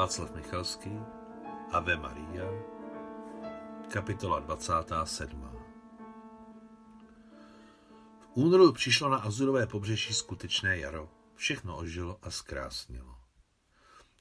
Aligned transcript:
Václav 0.00 0.34
Michalský, 0.34 0.90
Ave 1.70 1.96
Maria, 1.96 2.44
kapitola 3.92 4.40
27. 4.40 5.50
V 8.20 8.28
únoru 8.34 8.72
přišlo 8.72 9.08
na 9.08 9.16
Azurové 9.16 9.66
pobřeží 9.66 10.14
skutečné 10.14 10.78
jaro. 10.78 11.10
Všechno 11.34 11.76
ožilo 11.76 12.18
a 12.22 12.30
zkrásnilo. 12.30 13.16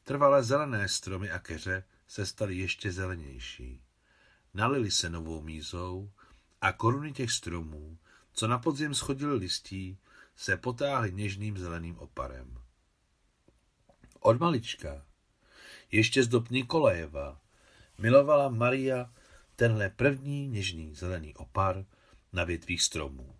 Trvalé 0.04 0.44
zelené 0.44 0.88
stromy 0.88 1.32
a 1.32 1.40
keře 1.40 1.84
se 2.08 2.26
staly 2.26 2.56
ještě 2.56 2.92
zelenější. 2.92 3.82
Nalili 4.54 4.92
se 4.92 5.10
novou 5.10 5.42
mízou 5.42 6.12
a 6.62 6.72
koruny 6.72 7.14
těch 7.14 7.32
stromů, 7.32 7.98
co 8.34 8.48
na 8.48 8.60
podzim 8.60 8.94
schodily 8.94 9.36
listí, 9.36 9.98
se 10.36 10.58
potáhly 10.58 11.12
něžným 11.12 11.58
zeleným 11.58 12.00
oparem. 12.00 12.62
Od 14.20 14.40
malička 14.40 15.09
ještě 15.92 16.24
z 16.24 16.28
dob 16.28 16.50
Nikolajeva 16.50 17.42
milovala 17.98 18.50
Maria 18.50 19.14
tenhle 19.56 19.90
první 19.90 20.48
něžný 20.48 20.96
zelený 20.96 21.36
opar 21.36 21.86
na 22.34 22.44
větvích 22.44 22.82
stromů. 22.82 23.36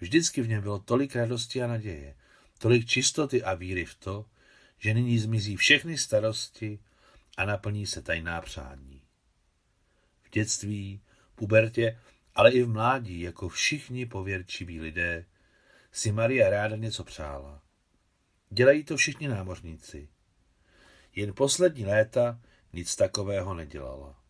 Vždycky 0.00 0.42
v 0.42 0.48
něm 0.48 0.62
bylo 0.62 0.78
tolik 0.78 1.16
radosti 1.16 1.62
a 1.62 1.66
naděje, 1.66 2.14
tolik 2.58 2.86
čistoty 2.86 3.42
a 3.42 3.54
víry 3.54 3.84
v 3.84 3.94
to, 3.94 4.26
že 4.78 4.94
nyní 4.94 5.18
zmizí 5.18 5.56
všechny 5.56 5.98
starosti 5.98 6.78
a 7.36 7.44
naplní 7.44 7.86
se 7.86 8.02
tajná 8.02 8.40
přání. 8.40 9.02
V 10.22 10.30
dětství, 10.30 11.00
pubertě, 11.34 12.00
ale 12.34 12.52
i 12.52 12.62
v 12.62 12.68
mládí, 12.68 13.20
jako 13.20 13.48
všichni 13.48 14.06
pověrčiví 14.06 14.80
lidé, 14.80 15.26
si 15.92 16.12
Maria 16.12 16.50
ráda 16.50 16.76
něco 16.76 17.04
přála. 17.04 17.62
Dělají 18.50 18.84
to 18.84 18.96
všichni 18.96 19.28
námořníci. 19.28 20.08
Jen 21.16 21.34
poslední 21.34 21.86
léta 21.86 22.40
nic 22.72 22.96
takového 22.96 23.54
nedělala. 23.54 24.20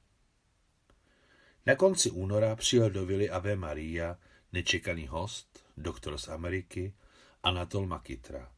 Na 1.67 1.75
konci 1.75 2.11
února 2.11 2.57
přijel 2.57 2.91
do 2.91 3.07
vily 3.07 3.31
Ave 3.31 3.57
Maria 3.57 4.19
nečekaný 4.53 5.07
host, 5.07 5.65
doktor 5.77 6.19
z 6.19 6.29
Ameriky, 6.29 6.95
Anatol 7.43 7.87
Makitra. 7.87 8.53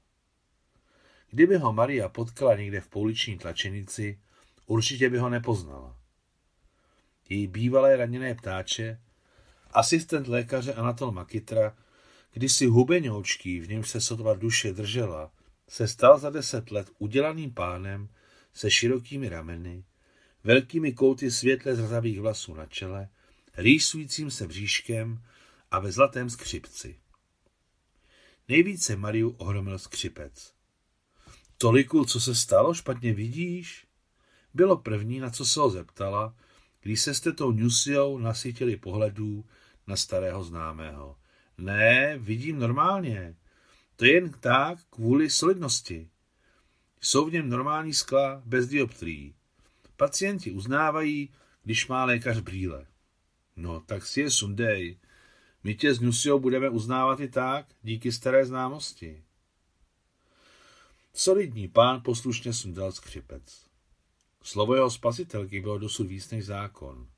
Kdyby 1.30 1.56
ho 1.56 1.72
Maria 1.72 2.08
potkala 2.08 2.56
někde 2.56 2.80
v 2.80 2.88
pouliční 2.88 3.38
tlačenici, 3.38 4.20
určitě 4.66 5.10
by 5.10 5.18
ho 5.18 5.28
nepoznala. 5.30 5.96
Její 7.28 7.46
bývalé 7.46 7.96
raněné 7.96 8.34
ptáče, 8.34 9.00
asistent 9.70 10.28
lékaře 10.28 10.74
Anatol 10.74 11.12
Makitra, 11.12 11.76
kdysi 12.32 12.66
hubeňoučký, 12.66 13.60
v 13.60 13.68
něm 13.68 13.84
se 13.84 14.00
sotva 14.00 14.34
duše 14.34 14.72
držela, 14.72 15.32
se 15.68 15.88
stal 15.88 16.18
za 16.18 16.30
deset 16.30 16.70
let 16.70 16.90
udělaným 16.98 17.54
pánem 17.54 18.08
se 18.56 18.70
širokými 18.70 19.28
rameny, 19.28 19.84
velkými 20.44 20.92
kouty 20.92 21.30
světle 21.30 21.76
zrzavých 21.76 22.20
vlasů 22.20 22.54
na 22.54 22.66
čele, 22.66 23.08
rýsujícím 23.56 24.30
se 24.30 24.46
bříškem 24.46 25.22
a 25.70 25.78
ve 25.78 25.92
zlatém 25.92 26.30
skřipci. 26.30 26.98
Nejvíce 28.48 28.96
Mariu 28.96 29.30
ohromil 29.30 29.78
skřipec. 29.78 30.52
Toliku, 31.58 32.04
co 32.04 32.20
se 32.20 32.34
stalo, 32.34 32.74
špatně 32.74 33.14
vidíš? 33.14 33.86
Bylo 34.54 34.76
první, 34.76 35.18
na 35.18 35.30
co 35.30 35.44
se 35.46 35.60
ho 35.60 35.70
zeptala, 35.70 36.36
když 36.80 37.00
se 37.00 37.14
s 37.14 37.20
tetou 37.20 37.52
Nusiou 37.52 38.18
nasytili 38.18 38.76
pohledů 38.76 39.44
na 39.86 39.96
starého 39.96 40.44
známého. 40.44 41.16
Ne, 41.58 42.18
vidím 42.18 42.58
normálně. 42.58 43.36
To 43.96 44.04
je 44.04 44.12
jen 44.12 44.32
tak 44.40 44.78
kvůli 44.90 45.30
solidnosti. 45.30 46.08
Jsou 47.00 47.24
v 47.24 47.32
něm 47.32 47.48
normální 47.48 47.94
skla 47.94 48.42
bez 48.44 48.66
dioptrií. 48.66 49.34
Pacienti 49.96 50.50
uznávají, 50.50 51.30
když 51.62 51.88
má 51.88 52.04
lékař 52.04 52.38
brýle. 52.38 52.86
No, 53.56 53.80
tak 53.80 54.06
si 54.06 54.20
je 54.20 54.30
sundej. 54.30 54.98
My 55.64 55.74
tě 55.74 55.94
s 55.94 56.00
Nusiou 56.00 56.38
budeme 56.38 56.68
uznávat 56.68 57.20
i 57.20 57.28
tak, 57.28 57.66
díky 57.82 58.12
staré 58.12 58.46
známosti. 58.46 59.22
Solidní 61.14 61.68
pán 61.68 62.00
poslušně 62.00 62.52
sundal 62.52 62.92
skřipec. 62.92 63.66
Slovo 64.42 64.74
jeho 64.74 64.90
spasitelky 64.90 65.60
bylo 65.60 65.78
dosud 65.78 66.06
víc 66.06 66.30
než 66.30 66.44
zákon. 66.44 67.08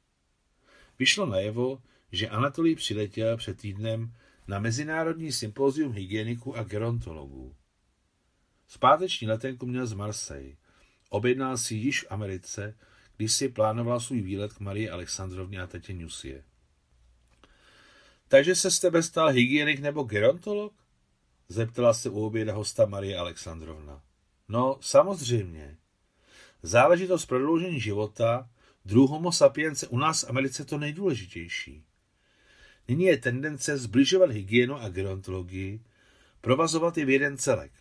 Vyšlo 0.98 1.26
najevo, 1.26 1.82
že 2.12 2.28
Anatolij 2.28 2.74
přiletěl 2.74 3.36
před 3.36 3.60
týdnem 3.60 4.14
na 4.48 4.58
Mezinárodní 4.58 5.32
sympózium 5.32 5.92
hygieniků 5.92 6.56
a 6.56 6.62
gerontologů. 6.62 7.54
Zpáteční 8.68 9.28
letenku 9.28 9.66
měl 9.66 9.86
z 9.86 9.92
Marseille. 9.92 10.56
Objednal 11.08 11.58
si 11.58 11.74
již 11.74 12.02
v 12.02 12.06
Americe, 12.10 12.74
když 13.16 13.32
si 13.32 13.48
plánoval 13.48 14.00
svůj 14.00 14.20
výlet 14.20 14.52
k 14.52 14.60
Marii 14.60 14.90
Alexandrovně 14.90 15.60
a 15.60 15.66
tetě 15.66 15.94
Nusie. 15.94 16.44
Takže 18.28 18.54
se 18.54 18.70
z 18.70 18.80
tebe 18.80 19.02
stal 19.02 19.28
hygienik 19.28 19.80
nebo 19.80 20.02
gerontolog? 20.02 20.72
Zeptala 21.48 21.94
se 21.94 22.10
u 22.10 22.26
oběda 22.26 22.54
hosta 22.54 22.86
Marie 22.86 23.18
Alexandrovna. 23.18 24.02
No, 24.48 24.78
samozřejmě. 24.80 25.76
Záležitost 26.62 27.26
prodloužení 27.26 27.80
života, 27.80 28.50
druh 28.84 29.10
homo 29.10 29.32
sapiens 29.32 29.84
u 29.88 29.98
nás 29.98 30.22
v 30.22 30.30
Americe 30.30 30.64
to 30.64 30.78
nejdůležitější. 30.78 31.84
Nyní 32.88 33.04
je 33.04 33.16
tendence 33.16 33.78
zbližovat 33.78 34.30
hygienu 34.30 34.76
a 34.76 34.88
gerontologii, 34.88 35.82
provazovat 36.40 36.98
je 36.98 37.04
v 37.04 37.10
jeden 37.10 37.38
celek. 37.38 37.72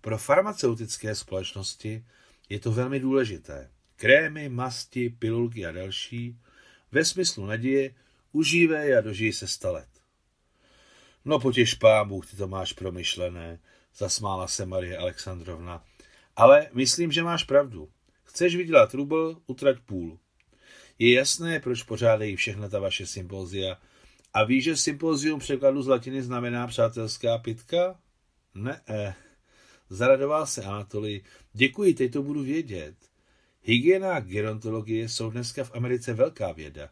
Pro 0.00 0.18
farmaceutické 0.18 1.14
společnosti 1.14 2.04
je 2.48 2.60
to 2.60 2.72
velmi 2.72 3.00
důležité. 3.00 3.70
Krémy, 3.96 4.48
masti, 4.48 5.10
pilulky 5.10 5.66
a 5.66 5.72
další, 5.72 6.38
ve 6.92 7.04
smyslu 7.04 7.46
naděje, 7.46 7.94
užívej 8.32 8.98
a 8.98 9.00
dožij 9.00 9.32
se 9.32 9.46
sta 9.46 9.70
let. 9.70 9.88
No 11.24 11.38
potěž 11.38 11.74
pán 11.74 12.08
Bůh, 12.08 12.30
ty 12.30 12.36
to 12.36 12.48
máš 12.48 12.72
promyšlené, 12.72 13.58
zasmála 13.96 14.48
se 14.48 14.66
Marie 14.66 14.98
Alexandrovna. 14.98 15.84
Ale 16.36 16.68
myslím, 16.72 17.12
že 17.12 17.22
máš 17.22 17.44
pravdu. 17.44 17.88
Chceš 18.24 18.56
vydělat 18.56 18.94
rubl, 18.94 19.42
utrať 19.46 19.78
půl. 19.78 20.18
Je 20.98 21.12
jasné, 21.12 21.60
proč 21.60 21.82
pořádají 21.82 22.36
všechna 22.36 22.68
ta 22.68 22.78
vaše 22.78 23.06
sympózia. 23.06 23.76
A 24.34 24.44
víš, 24.44 24.64
že 24.64 24.76
sympózium 24.76 25.40
překladu 25.40 25.82
z 25.82 25.88
latiny 25.88 26.22
znamená 26.22 26.66
přátelská 26.66 27.38
pitka? 27.38 27.98
Ne, 28.54 28.80
eh. 28.88 29.14
Zaradoval 29.90 30.46
se 30.46 30.62
Anatolij. 30.62 31.22
Děkuji, 31.52 31.94
teď 31.94 32.12
to 32.12 32.22
budu 32.22 32.42
vědět. 32.42 32.94
Hygiena 33.62 34.14
a 34.14 34.20
gerontologie 34.20 35.08
jsou 35.08 35.30
dneska 35.30 35.64
v 35.64 35.74
Americe 35.74 36.14
velká 36.14 36.52
věda. 36.52 36.90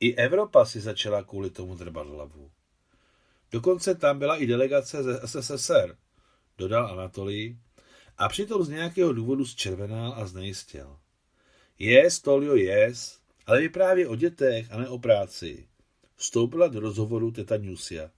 I 0.00 0.14
Evropa 0.14 0.64
si 0.64 0.80
začala 0.80 1.22
kvůli 1.22 1.50
tomu 1.50 1.74
drbat 1.74 2.06
hlavu. 2.06 2.50
Dokonce 3.52 3.94
tam 3.94 4.18
byla 4.18 4.36
i 4.36 4.46
delegace 4.46 5.02
ze 5.02 5.20
SSSR, 5.26 5.96
dodal 6.58 6.86
Anatolij, 6.86 7.56
a 8.18 8.28
přitom 8.28 8.64
z 8.64 8.68
nějakého 8.68 9.12
důvodu 9.12 9.46
zčervenal 9.46 10.14
a 10.16 10.26
znejistěl. 10.26 10.98
Yes, 11.78 12.20
Tolio, 12.20 12.54
yes, 12.54 13.18
ale 13.46 13.60
vyprávět 13.60 14.08
o 14.08 14.16
dětech 14.16 14.72
a 14.72 14.78
ne 14.78 14.88
o 14.88 14.98
práci. 14.98 15.68
Vstoupila 16.16 16.68
do 16.68 16.80
rozhovoru 16.80 17.30
teta 17.30 17.56
Nusia. 17.56 18.10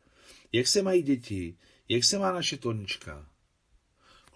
Jak 0.53 0.67
se 0.67 0.83
mají 0.83 1.03
děti? 1.03 1.57
Jak 1.89 2.05
se 2.05 2.19
má 2.19 2.33
naše 2.33 2.57
Tonička? 2.57 3.27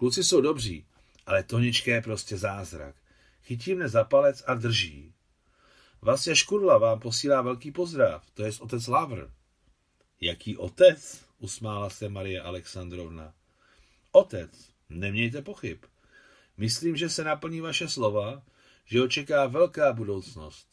Kluci 0.01 0.23
jsou 0.23 0.41
dobří, 0.41 0.85
ale 1.25 1.43
Tonička 1.43 1.91
je 1.91 2.01
prostě 2.01 2.37
zázrak. 2.37 2.95
Chytí 3.43 3.75
mne 3.75 3.89
za 3.89 4.03
palec 4.03 4.43
a 4.47 4.53
drží. 4.53 5.13
Vlastně 6.01 6.35
Škudla 6.35 6.77
vám 6.77 6.99
posílá 6.99 7.41
velký 7.41 7.71
pozdrav, 7.71 8.25
to 8.33 8.43
je 8.43 8.51
otec 8.59 8.87
Lavr. 8.87 9.29
Jaký 10.21 10.57
otec? 10.57 11.25
usmála 11.39 11.89
se 11.89 12.09
Marie 12.09 12.41
Alexandrovna. 12.41 13.33
Otec, 14.11 14.69
nemějte 14.89 15.41
pochyb. 15.41 15.77
Myslím, 16.57 16.95
že 16.97 17.09
se 17.09 17.23
naplní 17.23 17.61
vaše 17.61 17.87
slova, 17.87 18.43
že 18.85 18.99
ho 18.99 19.07
čeká 19.07 19.47
velká 19.47 19.93
budoucnost. 19.93 20.67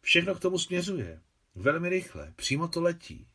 Všechno 0.00 0.34
k 0.34 0.40
tomu 0.40 0.58
směřuje. 0.58 1.20
Velmi 1.54 1.88
rychle, 1.88 2.32
přímo 2.36 2.68
to 2.68 2.80
letí. 2.80 3.26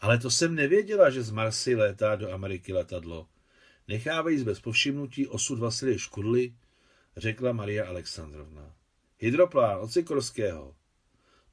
Ale 0.00 0.18
to 0.18 0.30
jsem 0.30 0.54
nevěděla, 0.54 1.10
že 1.10 1.22
z 1.22 1.30
Marsy 1.30 1.74
létá 1.74 2.16
do 2.16 2.32
Ameriky 2.32 2.72
letadlo. 2.72 3.28
Nechávají 3.88 4.44
bez 4.44 4.60
povšimnutí 4.60 5.26
osud 5.26 5.58
Vasilie 5.58 5.98
Škudly, 5.98 6.54
řekla 7.16 7.52
Maria 7.52 7.86
Alexandrovna. 7.86 8.74
Hydroplán 9.18 9.80
od 9.80 9.92
Sikorského, 9.92 10.76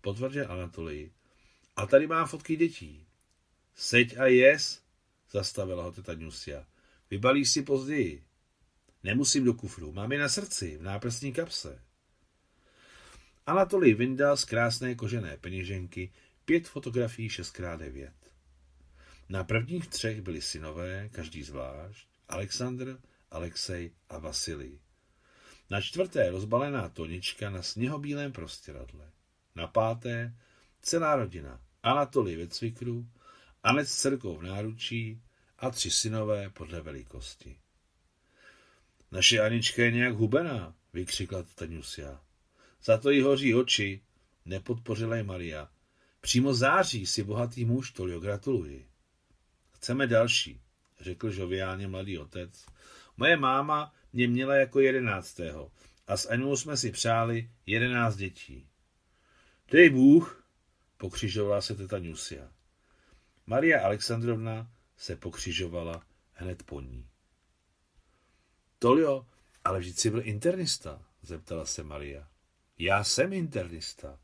potvrdil 0.01 0.51
Anatolij. 0.51 1.11
A 1.75 1.85
tady 1.85 2.07
mám 2.07 2.27
fotky 2.27 2.55
dětí. 2.55 3.07
Seď 3.75 4.17
a 4.17 4.25
jes, 4.25 4.83
zastavila 5.31 5.83
ho 5.83 5.91
teta 5.91 6.13
Nusia. 6.13 6.65
Vybalíš 7.09 7.51
si 7.51 7.61
později. 7.61 8.23
Nemusím 9.03 9.45
do 9.45 9.53
kufru, 9.53 9.91
mám 9.91 10.11
je 10.11 10.19
na 10.19 10.29
srdci, 10.29 10.77
v 10.77 10.81
náprstní 10.81 11.33
kapse. 11.33 11.81
Anatolij 13.45 13.93
vyndal 13.93 14.37
z 14.37 14.45
krásné 14.45 14.95
kožené 14.95 15.37
peněženky 15.37 16.11
pět 16.45 16.67
fotografií 16.67 17.29
6x9. 17.29 18.11
Na 19.29 19.43
prvních 19.43 19.87
třech 19.87 20.21
byli 20.21 20.41
synové, 20.41 21.09
každý 21.09 21.43
zvlášť, 21.43 22.12
Alexandr 22.33 22.97
Alexej 23.31 23.91
a 24.09 24.17
Vasilij. 24.17 24.79
Na 25.69 25.81
čtvrté 25.81 26.29
rozbalená 26.29 26.89
Tonička 26.89 27.49
na 27.49 27.61
sněhobílém 27.61 28.31
prostěradle. 28.31 29.11
Na 29.55 29.67
páté 29.67 30.35
celá 30.81 31.15
rodina 31.15 31.61
Anatolij 31.83 32.35
ve 32.35 32.47
cvikru, 32.47 33.07
Anec 33.63 33.89
s 33.89 34.01
dcerkou 34.01 34.37
v 34.37 34.43
náručí 34.43 35.21
a 35.59 35.69
tři 35.69 35.91
synové 35.91 36.49
podle 36.49 36.81
velikosti. 36.81 37.59
Naše 39.11 39.39
Anička 39.39 39.83
je 39.83 39.91
nějak 39.91 40.15
hubená, 40.15 40.75
vykřikla 40.93 41.43
Taňusia. 41.55 42.21
Za 42.83 42.97
to 42.97 43.09
jí 43.09 43.21
hoří 43.21 43.55
oči, 43.55 44.01
nepodpořila 44.45 45.15
je 45.15 45.23
Maria. 45.23 45.69
Přímo 46.21 46.53
září 46.53 47.05
si 47.05 47.23
bohatý 47.23 47.65
muž, 47.65 47.91
Tolio, 47.91 48.19
gratuluji. 48.19 48.87
Chceme 49.71 50.07
další, 50.07 50.62
řekl 51.03 51.31
žoviálně 51.31 51.87
mladý 51.87 52.17
otec. 52.17 52.65
Moje 53.17 53.37
máma 53.37 53.93
mě 54.13 54.27
měla 54.27 54.55
jako 54.55 54.79
jedenáctého 54.79 55.71
a 56.07 56.17
s 56.17 56.29
Anou 56.29 56.57
jsme 56.57 56.77
si 56.77 56.91
přáli 56.91 57.49
jedenáct 57.65 58.15
dětí. 58.15 58.67
Dej 59.71 59.89
Bůh, 59.89 60.45
pokřižovala 60.97 61.61
se 61.61 61.75
teta 61.75 61.99
Nusia. 61.99 62.51
Maria 63.45 63.85
Alexandrovna 63.85 64.71
se 64.97 65.15
pokřižovala 65.15 66.03
hned 66.33 66.63
po 66.63 66.81
ní. 66.81 67.07
Tolio, 68.79 69.27
ale 69.63 69.79
vždyť 69.79 69.97
jsi 69.97 70.09
byl 70.09 70.21
internista, 70.27 71.01
zeptala 71.21 71.65
se 71.65 71.83
Maria. 71.83 72.27
Já 72.79 73.03
jsem 73.03 73.33
internista, 73.33 74.19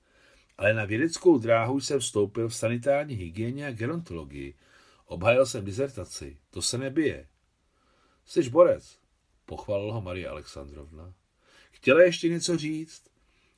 ale 0.57 0.73
na 0.73 0.85
vědeckou 0.85 1.37
dráhu 1.37 1.79
jsem 1.79 1.99
vstoupil 1.99 2.49
v 2.49 2.55
sanitární 2.55 3.15
hygieně 3.15 3.67
a 3.67 3.71
gerontologii. 3.71 4.55
Obhajil 5.09 5.45
jsem 5.45 5.65
dizertaci, 5.65 6.37
to 6.49 6.61
se 6.61 6.77
nebije. 6.77 7.27
Jsi 8.25 8.49
borec, 8.49 8.99
pochválila 9.45 9.93
ho 9.93 10.01
Maria 10.01 10.31
Alexandrovna. 10.31 11.13
Chtěla 11.71 12.01
ještě 12.01 12.29
něco 12.29 12.57
říct, 12.57 13.03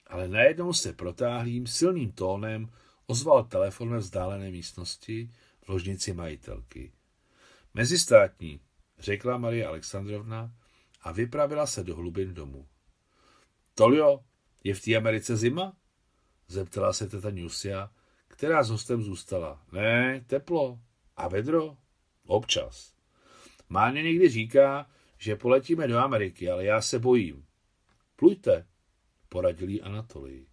ale 0.07 0.27
najednou 0.27 0.73
se 0.73 0.93
protáhlým 0.93 1.67
silným 1.67 2.11
tónem 2.11 2.71
ozval 3.05 3.43
telefon 3.43 3.89
ve 3.89 3.97
vzdálené 3.97 4.51
místnosti 4.51 5.31
v 5.61 5.69
ložnici 5.69 6.13
majitelky. 6.13 6.91
Mezistátní, 7.73 8.59
řekla 8.99 9.37
Maria 9.37 9.69
Alexandrovna 9.69 10.53
a 11.01 11.11
vypravila 11.11 11.67
se 11.67 11.83
do 11.83 11.95
hlubin 11.95 12.33
domu. 12.33 12.67
Tolio, 13.75 14.23
je 14.63 14.73
v 14.73 14.81
té 14.81 14.95
Americe 14.95 15.37
zima? 15.37 15.77
Zeptala 16.47 16.93
se 16.93 17.07
teta 17.07 17.29
Nusia, 17.29 17.91
která 18.27 18.63
s 18.63 18.69
hostem 18.69 19.01
zůstala. 19.01 19.65
Ne, 19.71 20.23
teplo. 20.27 20.79
A 21.17 21.27
vedro? 21.27 21.77
Občas. 22.25 22.93
Máně 23.69 24.03
někdy 24.03 24.29
říká, 24.29 24.89
že 25.17 25.35
poletíme 25.35 25.87
do 25.87 25.97
Ameriky, 25.97 26.49
ale 26.49 26.65
já 26.65 26.81
se 26.81 26.99
bojím. 26.99 27.45
Plujte, 28.15 28.67
poradil 29.29 29.69
jí 29.69 29.81
Anatolii. 29.81 30.47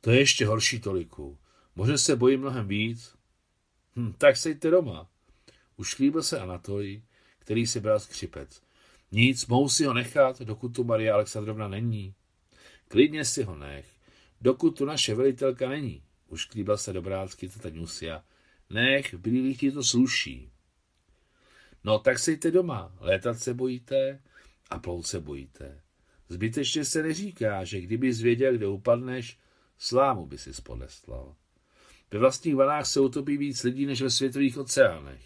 To 0.00 0.10
je 0.10 0.18
ještě 0.18 0.46
horší 0.46 0.80
toliku. 0.80 1.38
Možná 1.74 1.98
se 1.98 2.16
bojím 2.16 2.40
mnohem 2.40 2.68
víc. 2.68 3.16
Hm, 3.96 4.12
tak 4.18 4.36
sejte 4.36 4.70
doma. 4.70 5.10
Už 5.76 5.98
líbil 5.98 6.22
se 6.22 6.40
Anatolii, 6.40 7.04
který 7.38 7.66
si 7.66 7.80
bral 7.80 8.00
skřipec. 8.00 8.62
Nic, 9.12 9.46
mohu 9.46 9.68
si 9.68 9.84
ho 9.84 9.94
nechat, 9.94 10.40
dokud 10.40 10.68
tu 10.68 10.84
Maria 10.84 11.14
Alexandrovna 11.14 11.68
není. 11.68 12.14
Klidně 12.88 13.24
si 13.24 13.42
ho 13.42 13.56
nech, 13.56 13.86
dokud 14.40 14.78
tu 14.78 14.84
naše 14.84 15.14
velitelka 15.14 15.68
není. 15.68 16.02
Už 16.28 16.44
klíbla 16.44 16.76
se 16.76 16.92
dobrácky 16.92 17.48
teta 17.48 17.68
Nusia. 17.72 18.24
Nech, 18.70 19.14
v 19.14 19.56
ti 19.56 19.72
to 19.72 19.84
sluší. 19.84 20.50
No 21.84 21.98
tak 21.98 22.18
sejte 22.18 22.50
doma, 22.50 22.92
létat 23.00 23.38
se 23.38 23.54
bojíte 23.54 24.22
a 24.70 24.78
plout 24.78 25.06
se 25.06 25.20
bojíte. 25.20 25.80
Zbytečně 26.28 26.84
se 26.84 27.02
neříká, 27.02 27.64
že 27.64 27.80
kdyby 27.80 28.12
zvěděl, 28.12 28.54
kde 28.54 28.66
upadneš, 28.66 29.38
slámu 29.78 30.26
by 30.26 30.38
si 30.38 30.54
spodestlal. 30.54 31.34
Ve 32.10 32.18
vlastních 32.18 32.56
vanách 32.56 32.86
se 32.86 33.00
utopí 33.00 33.36
víc 33.36 33.62
lidí 33.62 33.86
než 33.86 34.02
ve 34.02 34.10
světových 34.10 34.58
oceánech. 34.58 35.22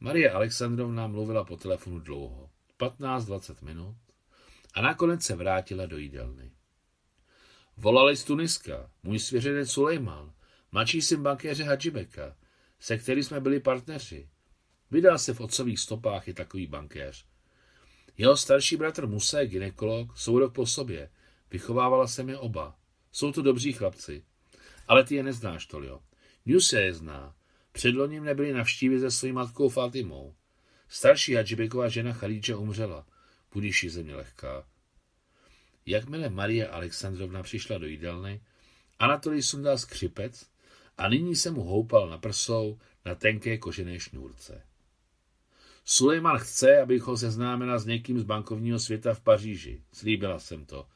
Marie 0.00 0.30
Alexandrovna 0.30 1.06
mluvila 1.06 1.44
po 1.44 1.56
telefonu 1.56 2.00
dlouho, 2.00 2.50
15-20 2.78 3.64
minut, 3.64 3.96
a 4.74 4.82
nakonec 4.82 5.22
se 5.22 5.36
vrátila 5.36 5.86
do 5.86 5.98
jídelny. 5.98 6.50
Volali 7.76 8.16
z 8.16 8.24
Tuniska, 8.24 8.90
můj 9.02 9.18
svěřenec 9.18 9.70
Sulejman, 9.70 10.32
mladší 10.72 11.02
syn 11.02 11.22
bankéře 11.22 11.64
Hadžibeka, 11.64 12.36
se 12.80 12.98
kterým 12.98 13.24
jsme 13.24 13.40
byli 13.40 13.60
partneři. 13.60 14.28
Vydal 14.90 15.18
se 15.18 15.34
v 15.34 15.40
otcových 15.40 15.80
stopách 15.80 16.28
i 16.28 16.34
takový 16.34 16.66
bankéř. 16.66 17.24
Jeho 18.18 18.36
starší 18.36 18.76
bratr 18.76 19.06
Musa 19.06 19.40
je 19.40 19.46
ginekolog, 19.46 20.18
jsou 20.18 20.38
rok 20.38 20.54
po 20.54 20.66
sobě. 20.66 21.10
Vychovávala 21.50 22.06
se 22.06 22.22
mi 22.22 22.36
oba. 22.36 22.78
Jsou 23.12 23.32
to 23.32 23.42
dobří 23.42 23.72
chlapci. 23.72 24.24
Ale 24.88 25.04
ty 25.04 25.14
je 25.14 25.22
neznáš, 25.22 25.66
Tolio. 25.66 26.00
Nuse 26.46 26.80
je 26.80 26.94
zná. 26.94 27.34
Předloním 27.72 28.24
nebyli 28.24 28.52
navštívit 28.52 29.00
se 29.00 29.10
svojí 29.10 29.32
matkou 29.32 29.68
Fatimou. 29.68 30.34
Starší 30.88 31.34
Hadžibeková 31.34 31.88
žena 31.88 32.12
Chalíče 32.12 32.56
umřela. 32.56 33.06
Budíš 33.52 33.86
země 33.88 34.14
lehká. 34.14 34.64
Jakmile 35.86 36.28
Marie 36.28 36.68
Alexandrovna 36.68 37.42
přišla 37.42 37.78
do 37.78 37.86
jídelny, 37.86 38.40
Anatolij 38.98 39.42
sundal 39.42 39.78
skřipec 39.78 40.46
a 41.00 41.08
nyní 41.08 41.36
se 41.36 41.50
mu 41.50 41.62
houpal 41.62 42.08
na 42.08 42.18
prsou 42.18 42.78
na 43.04 43.14
tenké 43.14 43.58
kožené 43.58 44.00
šňůrce. 44.00 44.62
Sulejman 45.84 46.38
chce, 46.38 46.80
abych 46.80 47.02
ho 47.02 47.16
seznámila 47.16 47.78
s 47.78 47.86
někým 47.86 48.20
z 48.20 48.22
bankovního 48.22 48.78
světa 48.78 49.14
v 49.14 49.20
Paříži. 49.20 49.82
Slíbila 49.92 50.38
jsem 50.38 50.64
to. 50.66 50.86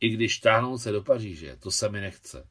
I 0.00 0.08
když 0.08 0.38
táhnout 0.38 0.80
se 0.80 0.92
do 0.92 1.02
Paříže, 1.02 1.56
to 1.56 1.70
se 1.70 1.88
mi 1.88 2.00
nechce. 2.00 2.48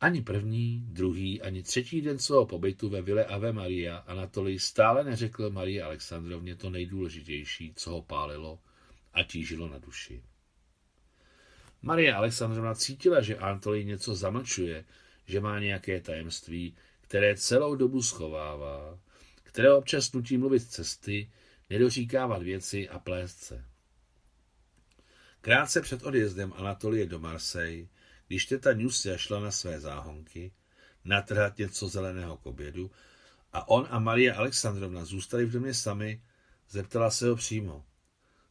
Ani 0.00 0.22
první, 0.22 0.84
druhý, 0.86 1.42
ani 1.42 1.62
třetí 1.62 2.00
den 2.00 2.18
svého 2.18 2.46
pobytu 2.46 2.88
ve 2.88 3.02
Vile 3.02 3.24
Ave 3.24 3.52
Maria 3.52 3.96
Anatolij 3.96 4.58
stále 4.58 5.04
neřekl 5.04 5.50
Marii 5.50 5.82
Alexandrovně 5.82 6.56
to 6.56 6.70
nejdůležitější, 6.70 7.72
co 7.76 7.90
ho 7.90 8.02
pálilo 8.02 8.58
a 9.12 9.22
tížilo 9.22 9.68
na 9.68 9.78
duši. 9.78 10.22
Marie 11.82 12.14
Alexandrovna 12.14 12.74
cítila, 12.74 13.20
že 13.20 13.36
Anatolij 13.36 13.84
něco 13.84 14.14
zamlčuje, 14.14 14.84
že 15.28 15.40
má 15.40 15.58
nějaké 15.58 16.00
tajemství, 16.00 16.76
které 17.00 17.36
celou 17.36 17.74
dobu 17.74 18.02
schovává, 18.02 18.98
které 19.42 19.72
občas 19.72 20.12
nutí 20.12 20.38
mluvit 20.38 20.70
cesty, 20.70 21.30
nedoříkávat 21.70 22.42
věci 22.42 22.88
a 22.88 22.98
plést 22.98 23.38
se. 23.38 23.64
Krátce 25.40 25.80
před 25.80 26.02
odjezdem 26.02 26.52
Anatolie 26.56 27.06
do 27.06 27.18
Marseille 27.18 27.88
když 28.28 28.46
teta 28.46 28.72
Nusia 28.72 29.16
šla 29.16 29.40
na 29.40 29.50
své 29.50 29.80
záhonky, 29.80 30.52
natrhat 31.04 31.58
něco 31.58 31.88
zeleného 31.88 32.36
k 32.36 32.46
obědu 32.46 32.90
a 33.52 33.68
on 33.68 33.86
a 33.90 33.98
Maria 33.98 34.36
Alexandrovna 34.36 35.04
zůstali 35.04 35.44
v 35.44 35.50
domě 35.52 35.74
sami, 35.74 36.22
zeptala 36.68 37.10
se 37.10 37.28
ho 37.28 37.36
přímo. 37.36 37.86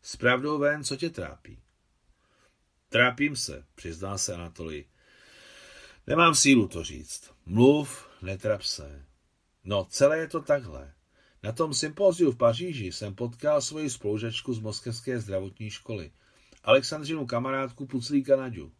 S 0.01 0.15
pravdou 0.15 0.59
ven, 0.59 0.83
co 0.83 0.95
tě 0.95 1.09
trápí? 1.09 1.59
Trápím 2.89 3.35
se, 3.35 3.65
přiznal 3.75 4.17
se 4.17 4.33
Anatolij. 4.33 4.85
Nemám 6.09 6.35
sílu 6.35 6.67
to 6.67 6.83
říct. 6.83 7.31
Mluv, 7.45 8.09
netrap 8.21 8.61
se. 8.61 9.05
No, 9.63 9.85
celé 9.89 10.17
je 10.17 10.27
to 10.27 10.41
takhle. 10.41 10.93
Na 11.43 11.51
tom 11.51 11.73
sympóziu 11.73 12.31
v 12.31 12.37
Paříži 12.37 12.91
jsem 12.91 13.15
potkal 13.15 13.61
svoji 13.61 13.89
spolužačku 13.89 14.53
z 14.53 14.59
Moskevské 14.59 15.19
zdravotní 15.19 15.69
školy, 15.69 16.11
Alexandřinu 16.63 17.25
kamarádku 17.25 17.85
Puclíka 17.85 18.35
Naďu. 18.35 18.71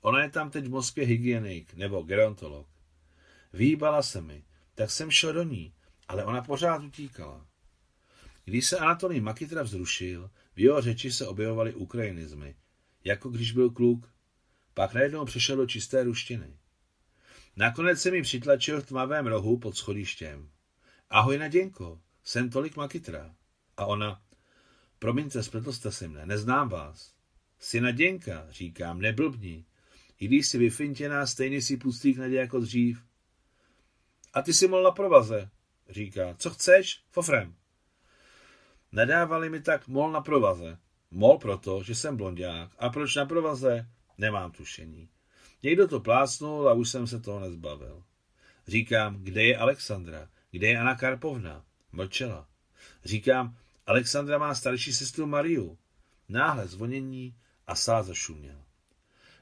Ona 0.00 0.22
je 0.22 0.30
tam 0.30 0.50
teď 0.50 0.66
v 0.66 0.70
Moskvě 0.70 1.06
hygienik 1.06 1.74
nebo 1.74 2.02
gerontolog. 2.02 2.68
Výbala 3.52 4.02
se 4.02 4.20
mi, 4.20 4.44
tak 4.74 4.90
jsem 4.90 5.10
šel 5.10 5.32
do 5.32 5.42
ní, 5.42 5.74
ale 6.08 6.24
ona 6.24 6.42
pořád 6.42 6.82
utíkala. 6.82 7.46
Když 8.44 8.66
se 8.66 8.78
Anatolij 8.78 9.20
Makitra 9.20 9.62
vzrušil, 9.62 10.30
v 10.54 10.60
jeho 10.60 10.82
řeči 10.82 11.12
se 11.12 11.26
objevovaly 11.26 11.74
ukrajinizmy, 11.74 12.56
jako 13.04 13.28
když 13.28 13.52
byl 13.52 13.70
kluk. 13.70 14.13
Pak 14.74 14.94
najednou 14.94 15.24
přešel 15.24 15.56
do 15.56 15.66
čisté 15.66 16.04
ruštiny. 16.04 16.56
Nakonec 17.56 18.00
se 18.00 18.10
mi 18.10 18.22
přitlačil 18.22 18.80
v 18.80 18.86
tmavém 18.86 19.26
rohu 19.26 19.58
pod 19.58 19.76
schodištěm. 19.76 20.50
Ahoj, 21.10 21.38
Naděnko, 21.38 22.00
jsem 22.24 22.50
tolik 22.50 22.76
Makitra. 22.76 23.34
A 23.76 23.86
ona, 23.86 24.22
promiňte, 24.98 25.42
spletl 25.42 25.72
jste 25.72 25.92
si 25.92 26.08
mne, 26.08 26.26
neznám 26.26 26.68
vás. 26.68 27.14
Jsi 27.58 27.80
Naděnka, 27.80 28.46
říkám, 28.50 29.00
neblbni. 29.00 29.64
I 30.20 30.26
když 30.26 30.48
jsi 30.48 30.58
vyfintěná, 30.58 31.26
stejně 31.26 31.62
si 31.62 31.76
pustík 31.76 32.18
nadě 32.18 32.36
jako 32.36 32.60
dřív. 32.60 33.04
A 34.32 34.42
ty 34.42 34.52
si 34.52 34.68
mol 34.68 34.82
na 34.82 34.90
provaze, 34.90 35.50
říká. 35.88 36.34
Co 36.38 36.50
chceš? 36.50 37.02
Fofrem. 37.10 37.54
Nedávali 38.92 39.50
mi 39.50 39.60
tak 39.60 39.88
mol 39.88 40.12
na 40.12 40.20
provaze. 40.20 40.78
Mol 41.10 41.38
proto, 41.38 41.82
že 41.82 41.94
jsem 41.94 42.16
blondák. 42.16 42.70
A 42.78 42.88
proč 42.88 43.16
na 43.16 43.26
provaze? 43.26 43.86
Nemám 44.18 44.52
tušení. 44.52 45.08
Někdo 45.62 45.88
to 45.88 46.00
plásnul 46.00 46.68
a 46.68 46.72
už 46.72 46.90
jsem 46.90 47.06
se 47.06 47.20
toho 47.20 47.40
nezbavil. 47.40 48.02
Říkám, 48.66 49.24
kde 49.24 49.44
je 49.44 49.56
Alexandra? 49.56 50.28
Kde 50.50 50.66
je 50.66 50.78
Anna 50.78 50.94
Karpovna? 50.94 51.64
Mlčela. 51.92 52.48
Říkám, 53.04 53.56
Alexandra 53.86 54.38
má 54.38 54.54
starší 54.54 54.92
sestru 54.92 55.26
Mariu. 55.26 55.78
Náhle 56.28 56.68
zvonění 56.68 57.36
a 57.66 57.74
sál 57.74 58.04
zašuměl. 58.04 58.64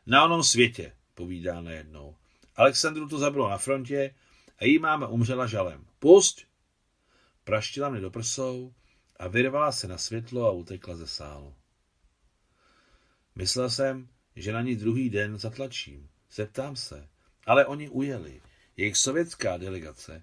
Na 0.06 0.24
onom 0.24 0.42
světě, 0.42 0.92
povídá 1.14 1.60
najednou. 1.60 2.16
Alexandru 2.56 3.08
to 3.08 3.18
zabilo 3.18 3.48
na 3.48 3.58
frontě 3.58 4.14
a 4.58 4.64
jí 4.64 4.78
máma 4.78 5.06
umřela 5.06 5.46
žalem. 5.46 5.86
Pusť! 5.98 6.44
Praštila 7.44 7.88
mě 7.88 8.00
do 8.00 8.10
prsou 8.10 8.74
a 9.16 9.28
vyrvala 9.28 9.72
se 9.72 9.88
na 9.88 9.98
světlo 9.98 10.46
a 10.46 10.50
utekla 10.50 10.96
ze 10.96 11.06
sálu. 11.06 11.54
Myslel 13.34 13.70
jsem, 13.70 14.08
že 14.36 14.52
na 14.52 14.62
ní 14.62 14.76
druhý 14.76 15.10
den 15.10 15.38
zatlačím. 15.38 16.08
Zeptám 16.32 16.76
se. 16.76 17.08
Ale 17.46 17.66
oni 17.66 17.88
ujeli. 17.88 18.40
Jejich 18.76 18.96
sovětská 18.96 19.56
delegace. 19.56 20.22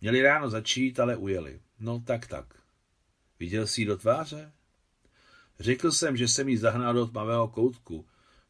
Měli 0.00 0.22
ráno 0.22 0.50
začít, 0.50 1.00
ale 1.00 1.16
ujeli. 1.16 1.60
No 1.78 2.00
tak 2.00 2.26
tak. 2.26 2.54
Viděl 3.38 3.66
jsi 3.66 3.84
do 3.84 3.96
tváře? 3.96 4.52
Řekl 5.60 5.92
jsem, 5.92 6.16
že 6.16 6.28
jsem 6.28 6.48
jí 6.48 6.56
zahnal 6.56 6.94
do 6.94 7.06
tmavého 7.06 7.48
koutku. 7.48 8.06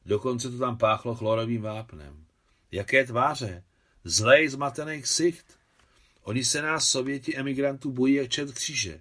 Dokonce 0.06 0.50
to 0.50 0.58
tam 0.58 0.78
páchlo 0.78 1.14
chlorovým 1.14 1.62
vápnem. 1.62 2.26
Jaké 2.72 3.04
tváře? 3.04 3.64
Zlej 4.04 4.48
zmatený 4.48 5.02
ksicht. 5.02 5.58
Oni 6.22 6.44
se 6.44 6.62
nás, 6.62 6.88
sověti 6.88 7.36
emigrantů, 7.36 7.92
bojí 7.92 8.14
jak 8.14 8.28
čet 8.28 8.52
kříže. 8.52 9.00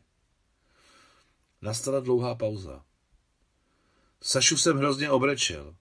Nastala 1.62 2.00
dlouhá 2.00 2.36
pauza. 2.36 2.86
Sašu 4.21 4.57
jsem 4.57 4.77
hrozně 4.77 5.09
obrečel. 5.09 5.75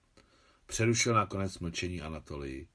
Přerušil 0.66 1.14
nakonec 1.14 1.58
mlčení 1.58 2.02
Anatolii. 2.02 2.68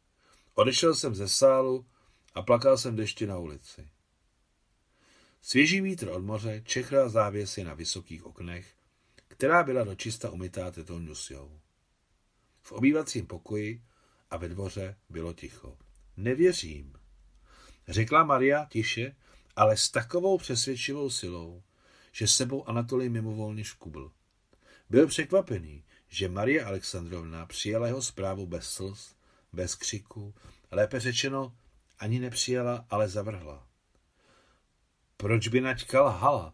Odešel 0.54 0.96
jsem 0.96 1.16
ze 1.16 1.30
sálu 1.30 1.86
a 2.34 2.42
plakal 2.42 2.78
jsem 2.78 2.96
dešti 2.96 3.28
na 3.28 3.38
ulici. 3.38 3.90
Svěží 5.42 5.82
vítr 5.82 6.10
od 6.10 6.24
moře 6.24 6.62
čechral 6.66 7.10
závěsy 7.10 7.64
na 7.64 7.74
vysokých 7.74 8.26
oknech, 8.26 8.74
která 9.28 9.64
byla 9.64 9.84
dočista 9.84 10.30
umytá 10.30 10.72
tetou 10.72 11.00
Nusjou. 11.00 11.60
V 12.62 12.72
obývacím 12.72 13.28
pokoji 13.28 13.84
a 14.30 14.38
ve 14.38 14.50
dvoře 14.50 14.96
bylo 15.10 15.34
ticho. 15.34 15.78
Nevěřím, 16.18 16.94
řekla 17.88 18.24
Maria 18.24 18.66
tiše, 18.66 19.16
ale 19.56 19.78
s 19.78 19.90
takovou 19.90 20.38
přesvědčivou 20.38 21.10
silou, 21.10 21.64
že 22.12 22.28
sebou 22.28 22.70
Anatolij 22.70 23.10
mimovolně 23.10 23.64
škubl. 23.64 24.12
Byl 24.90 25.08
překvapený, 25.08 25.84
že 26.08 26.30
Marie 26.30 26.64
Alexandrovna 26.64 27.46
přijala 27.46 27.88
jeho 27.88 28.02
zprávu 28.02 28.48
bez 28.48 28.70
slz, 28.70 29.16
bez 29.54 29.76
křiku, 29.76 30.34
lépe 30.72 31.00
řečeno, 31.00 31.56
ani 32.00 32.20
nepřijala, 32.20 32.86
ale 32.90 33.10
zavrhla. 33.10 33.68
Proč 35.18 35.48
by 35.48 35.62
naťka 35.62 36.04
lhala? 36.04 36.54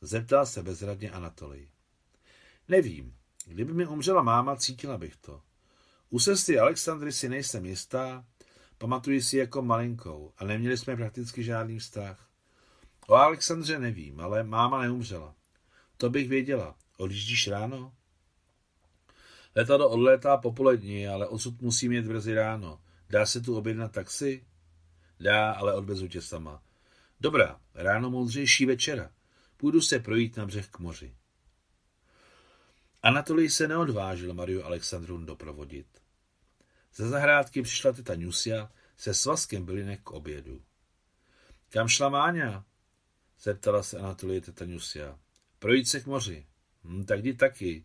Zeptal 0.00 0.46
se 0.46 0.62
bezradně 0.62 1.10
Anatolij. 1.10 1.68
Nevím. 2.68 3.14
Kdyby 3.46 3.72
mi 3.72 3.86
umřela 3.86 4.22
máma, 4.22 4.56
cítila 4.56 4.98
bych 4.98 5.16
to. 5.16 5.42
U 6.10 6.18
sestry 6.18 6.58
Alexandry 6.58 7.12
si 7.12 7.28
nejsem 7.28 7.66
jistá, 7.66 8.24
pamatuji 8.78 9.22
si 9.22 9.36
jako 9.36 9.62
malinkou 9.62 10.32
a 10.38 10.44
neměli 10.44 10.78
jsme 10.78 10.96
prakticky 10.96 11.42
žádný 11.42 11.78
vztah. 11.78 12.28
O 13.06 13.14
Alexandře 13.14 13.78
nevím, 13.78 14.20
ale 14.20 14.42
máma 14.42 14.82
neumřela. 14.82 15.34
To 15.96 16.10
bych 16.10 16.28
věděla. 16.28 16.76
Odjíždíš 17.02 17.48
ráno? 17.48 17.92
Letadlo 19.54 19.90
odlétá 19.90 20.36
popolední, 20.36 21.08
ale 21.08 21.28
odsud 21.28 21.62
musím 21.62 21.92
jet 21.92 22.06
brzy 22.06 22.34
ráno. 22.34 22.80
Dá 23.10 23.26
se 23.26 23.40
tu 23.40 23.56
objednat 23.56 23.92
taxi? 23.92 24.46
Dá, 25.20 25.52
ale 25.52 25.74
odvezu 25.74 26.08
tě 26.08 26.22
sama. 26.22 26.62
Dobrá, 27.20 27.60
ráno 27.74 28.10
moudřejší 28.10 28.66
večera. 28.66 29.10
Půjdu 29.56 29.80
se 29.80 29.98
projít 29.98 30.36
na 30.36 30.46
břeh 30.46 30.68
k 30.68 30.78
moři. 30.78 31.14
Anatolij 33.02 33.50
se 33.50 33.68
neodvážil 33.68 34.34
Mariu 34.34 34.62
Alexandru 34.62 35.18
doprovodit. 35.18 35.86
Ze 36.94 37.08
zahrádky 37.08 37.62
přišla 37.62 37.92
teta 37.92 38.14
Nusia 38.16 38.72
se 38.96 39.14
svazkem 39.14 39.64
bylinek 39.64 40.02
k 40.02 40.10
obědu. 40.10 40.62
Kam 41.68 41.88
šla 41.88 42.08
Máňa? 42.08 42.64
Zeptala 43.40 43.82
se 43.82 43.98
Anatolie 43.98 44.40
teta 44.40 44.64
Nusia. 44.64 45.18
Projít 45.58 45.88
se 45.88 46.00
k 46.00 46.06
moři. 46.06 46.46
Hm, 46.84 47.04
tak 47.04 47.18
jdi 47.18 47.34
taky. 47.34 47.84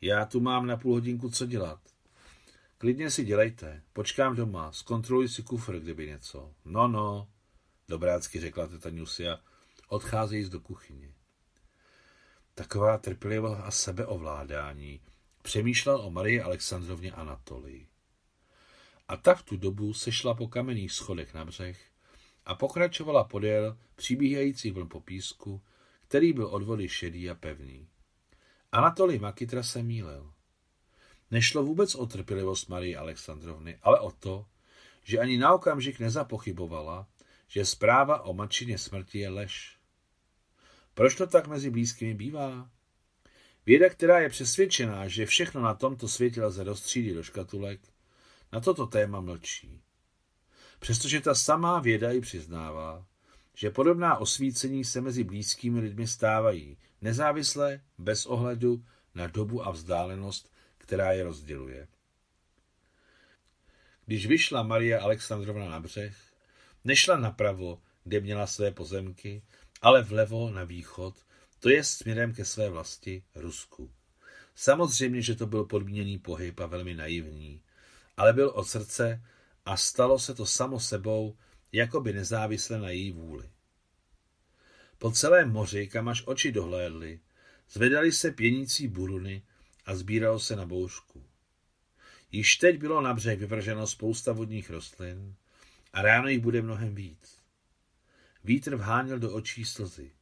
Já 0.00 0.24
tu 0.24 0.40
mám 0.40 0.66
na 0.66 0.76
půl 0.76 0.94
hodinku 0.94 1.30
co 1.30 1.46
dělat. 1.46 1.80
Klidně 2.78 3.10
si 3.10 3.24
dělejte. 3.24 3.82
Počkám 3.92 4.36
doma. 4.36 4.72
Zkontroluj 4.72 5.28
si 5.28 5.42
kufr, 5.42 5.78
kdyby 5.78 6.06
něco. 6.06 6.52
No, 6.64 6.88
no, 6.88 7.28
dobrácky 7.88 8.40
řekla 8.40 8.66
teta 8.66 8.90
Nusia, 8.90 9.40
odcházejíc 9.88 10.48
do 10.48 10.60
kuchyně. 10.60 11.12
Taková 12.54 12.98
trpělivost 12.98 13.60
a 13.64 13.70
sebeovládání. 13.70 15.00
Přemýšlel 15.42 16.00
o 16.00 16.10
Marii 16.10 16.40
Alexandrovně 16.40 17.12
Anatolii. 17.12 17.86
A 19.08 19.16
tak 19.16 19.38
v 19.38 19.42
tu 19.42 19.56
dobu 19.56 19.94
sešla 19.94 20.34
po 20.34 20.48
kamenných 20.48 20.92
schodech 20.92 21.34
na 21.34 21.44
břeh 21.44 21.78
a 22.46 22.54
pokračovala 22.54 23.24
podél 23.24 23.78
přibíhající 23.96 24.70
vln 24.70 24.88
po 24.88 25.00
písku, 25.00 25.62
který 26.08 26.32
byl 26.32 26.46
od 26.46 26.62
vody 26.62 26.88
šedý 26.88 27.30
a 27.30 27.34
pevný. 27.34 27.88
Anatolij 28.76 29.18
Makitra 29.18 29.62
se 29.62 29.82
mýlil. 29.82 30.32
Nešlo 31.30 31.62
vůbec 31.62 31.94
o 31.94 32.06
trpělivost 32.06 32.68
Marie 32.68 32.98
Alexandrovny, 32.98 33.78
ale 33.82 34.00
o 34.00 34.10
to, 34.10 34.46
že 35.02 35.18
ani 35.18 35.38
na 35.38 35.54
okamžik 35.54 35.98
nezapochybovala, 35.98 37.08
že 37.48 37.64
zpráva 37.64 38.22
o 38.22 38.32
matčině 38.32 38.78
smrti 38.78 39.18
je 39.18 39.28
lež. 39.28 39.76
Proč 40.94 41.14
to 41.14 41.26
tak 41.26 41.46
mezi 41.46 41.70
blízkými 41.70 42.14
bývá? 42.14 42.70
Věda, 43.66 43.88
která 43.88 44.18
je 44.18 44.28
přesvědčená, 44.28 45.08
že 45.08 45.26
všechno 45.26 45.60
na 45.60 45.74
tomto 45.74 46.08
světě 46.08 46.44
lze 46.44 46.64
rozstřídit 46.64 47.14
do 47.14 47.22
škatulek, 47.22 47.80
na 48.52 48.60
toto 48.60 48.86
téma 48.86 49.20
mlčí. 49.20 49.82
Přestože 50.78 51.20
ta 51.20 51.34
samá 51.34 51.80
věda 51.80 52.12
i 52.12 52.20
přiznává, 52.20 53.06
že 53.56 53.70
podobná 53.70 54.16
osvícení 54.16 54.84
se 54.84 55.00
mezi 55.00 55.24
blízkými 55.24 55.80
lidmi 55.80 56.08
stávají, 56.08 56.78
nezávisle, 57.00 57.80
bez 57.98 58.26
ohledu 58.26 58.84
na 59.14 59.26
dobu 59.26 59.66
a 59.66 59.70
vzdálenost, 59.70 60.52
která 60.78 61.12
je 61.12 61.24
rozděluje. 61.24 61.88
Když 64.06 64.26
vyšla 64.26 64.62
Maria 64.62 65.02
Alexandrovna 65.02 65.68
na 65.68 65.80
břeh, 65.80 66.16
nešla 66.84 67.16
napravo, 67.16 67.80
kde 68.04 68.20
měla 68.20 68.46
své 68.46 68.70
pozemky, 68.70 69.42
ale 69.82 70.02
vlevo 70.02 70.50
na 70.50 70.64
východ, 70.64 71.14
to 71.60 71.68
je 71.68 71.84
směrem 71.84 72.34
ke 72.34 72.44
své 72.44 72.70
vlasti, 72.70 73.22
Rusku. 73.34 73.90
Samozřejmě, 74.54 75.22
že 75.22 75.34
to 75.34 75.46
byl 75.46 75.64
podmíněný 75.64 76.18
pohyb 76.18 76.60
a 76.60 76.66
velmi 76.66 76.94
naivní, 76.94 77.62
ale 78.16 78.32
byl 78.32 78.48
od 78.48 78.64
srdce 78.64 79.22
a 79.64 79.76
stalo 79.76 80.18
se 80.18 80.34
to 80.34 80.46
samo 80.46 80.80
sebou, 80.80 81.36
jako 81.72 82.00
by 82.00 82.12
nezávisle 82.12 82.78
na 82.78 82.90
její 82.90 83.12
vůli. 83.12 83.50
Po 84.98 85.10
celém 85.10 85.50
moři, 85.50 85.88
kam 85.88 86.08
až 86.08 86.22
oči 86.26 86.52
dohlédly, 86.52 87.20
zvedaly 87.70 88.12
se 88.12 88.30
pěnící 88.30 88.88
buruny 88.88 89.42
a 89.84 89.94
sbíralo 89.94 90.40
se 90.40 90.56
na 90.56 90.66
bouřku. 90.66 91.26
Již 92.32 92.56
teď 92.56 92.78
bylo 92.78 93.00
na 93.00 93.14
břeh 93.14 93.38
vyvrženo 93.38 93.86
spousta 93.86 94.32
vodních 94.32 94.70
rostlin 94.70 95.34
a 95.92 96.02
ráno 96.02 96.28
jich 96.28 96.40
bude 96.40 96.62
mnohem 96.62 96.94
víc. 96.94 97.42
Vítr 98.44 98.76
vháněl 98.76 99.18
do 99.18 99.32
očí 99.32 99.64
slzy. 99.64 100.12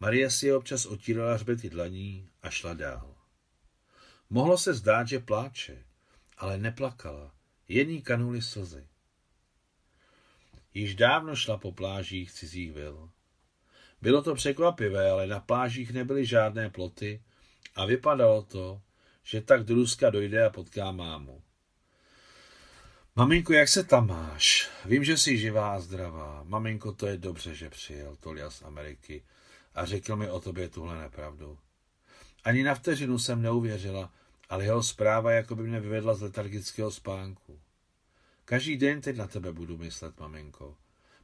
Maria 0.00 0.30
si 0.30 0.46
je 0.46 0.56
občas 0.56 0.86
otírala 0.86 1.34
hřbety 1.34 1.70
dlaní 1.70 2.30
a 2.42 2.50
šla 2.50 2.74
dál. 2.74 3.16
Mohlo 4.30 4.58
se 4.58 4.74
zdát, 4.74 5.08
že 5.08 5.18
pláče, 5.18 5.84
ale 6.38 6.58
neplakala, 6.58 7.34
jen 7.68 7.90
jí 7.90 8.02
kanuly 8.02 8.42
slzy. 8.42 8.86
Již 10.74 10.94
dávno 10.94 11.36
šla 11.36 11.56
po 11.56 11.72
plážích 11.72 12.32
cizích 12.32 12.72
vil. 12.72 13.10
Bylo 14.02 14.22
to 14.22 14.34
překvapivé, 14.34 15.10
ale 15.10 15.26
na 15.26 15.40
plážích 15.40 15.92
nebyly 15.92 16.26
žádné 16.26 16.70
ploty 16.70 17.22
a 17.74 17.86
vypadalo 17.86 18.42
to, 18.42 18.80
že 19.24 19.40
tak 19.40 19.64
do 19.64 19.74
Ruska 19.74 20.10
dojde 20.10 20.44
a 20.44 20.50
potká 20.50 20.92
mámu. 20.92 21.42
Maminko, 23.16 23.52
jak 23.52 23.68
se 23.68 23.84
tam 23.84 24.06
máš? 24.06 24.70
Vím, 24.84 25.04
že 25.04 25.16
jsi 25.16 25.38
živá 25.38 25.74
a 25.74 25.80
zdravá. 25.80 26.42
Maminko, 26.46 26.92
to 26.92 27.06
je 27.06 27.18
dobře, 27.18 27.54
že 27.54 27.70
přijel 27.70 28.16
Tolia 28.16 28.50
z 28.50 28.62
Ameriky 28.62 29.24
a 29.74 29.84
řekl 29.84 30.16
mi 30.16 30.30
o 30.30 30.40
tobě 30.40 30.68
tuhle 30.68 31.00
nepravdu. 31.00 31.58
Ani 32.44 32.62
na 32.62 32.74
vteřinu 32.74 33.18
jsem 33.18 33.42
neuvěřila, 33.42 34.12
ale 34.48 34.64
jeho 34.64 34.82
zpráva 34.82 35.32
jako 35.32 35.56
by 35.56 35.62
mě 35.62 35.80
vyvedla 35.80 36.14
z 36.14 36.22
letargického 36.22 36.90
spánku. 36.90 37.60
Každý 38.44 38.76
den 38.76 39.00
teď 39.00 39.16
na 39.16 39.26
tebe 39.26 39.52
budu 39.52 39.78
myslet, 39.78 40.20
maminko. 40.20 40.76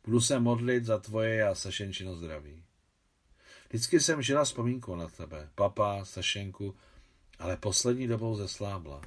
Budu 0.04 0.20
se 0.20 0.40
modlit 0.40 0.84
za 0.84 0.98
tvoje 0.98 1.48
a 1.48 1.54
Sašenčino 1.54 2.14
zdraví. 2.14 2.64
Vždycky 3.68 4.00
jsem 4.00 4.22
žila 4.22 4.44
vzpomínkou 4.44 4.96
na 4.96 5.08
tebe, 5.08 5.50
papa, 5.54 6.04
Sašenku, 6.04 6.76
ale 7.38 7.56
poslední 7.56 8.06
dobou 8.06 8.36
zeslábla. 8.36 9.02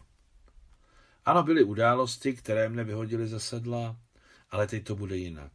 Ano, 1.25 1.43
byly 1.43 1.63
události, 1.63 2.33
které 2.33 2.69
mne 2.69 2.83
vyhodily 2.83 3.27
ze 3.27 3.39
sedla, 3.39 3.97
ale 4.49 4.67
teď 4.67 4.83
to 4.83 4.95
bude 4.95 5.17
jinak. 5.17 5.51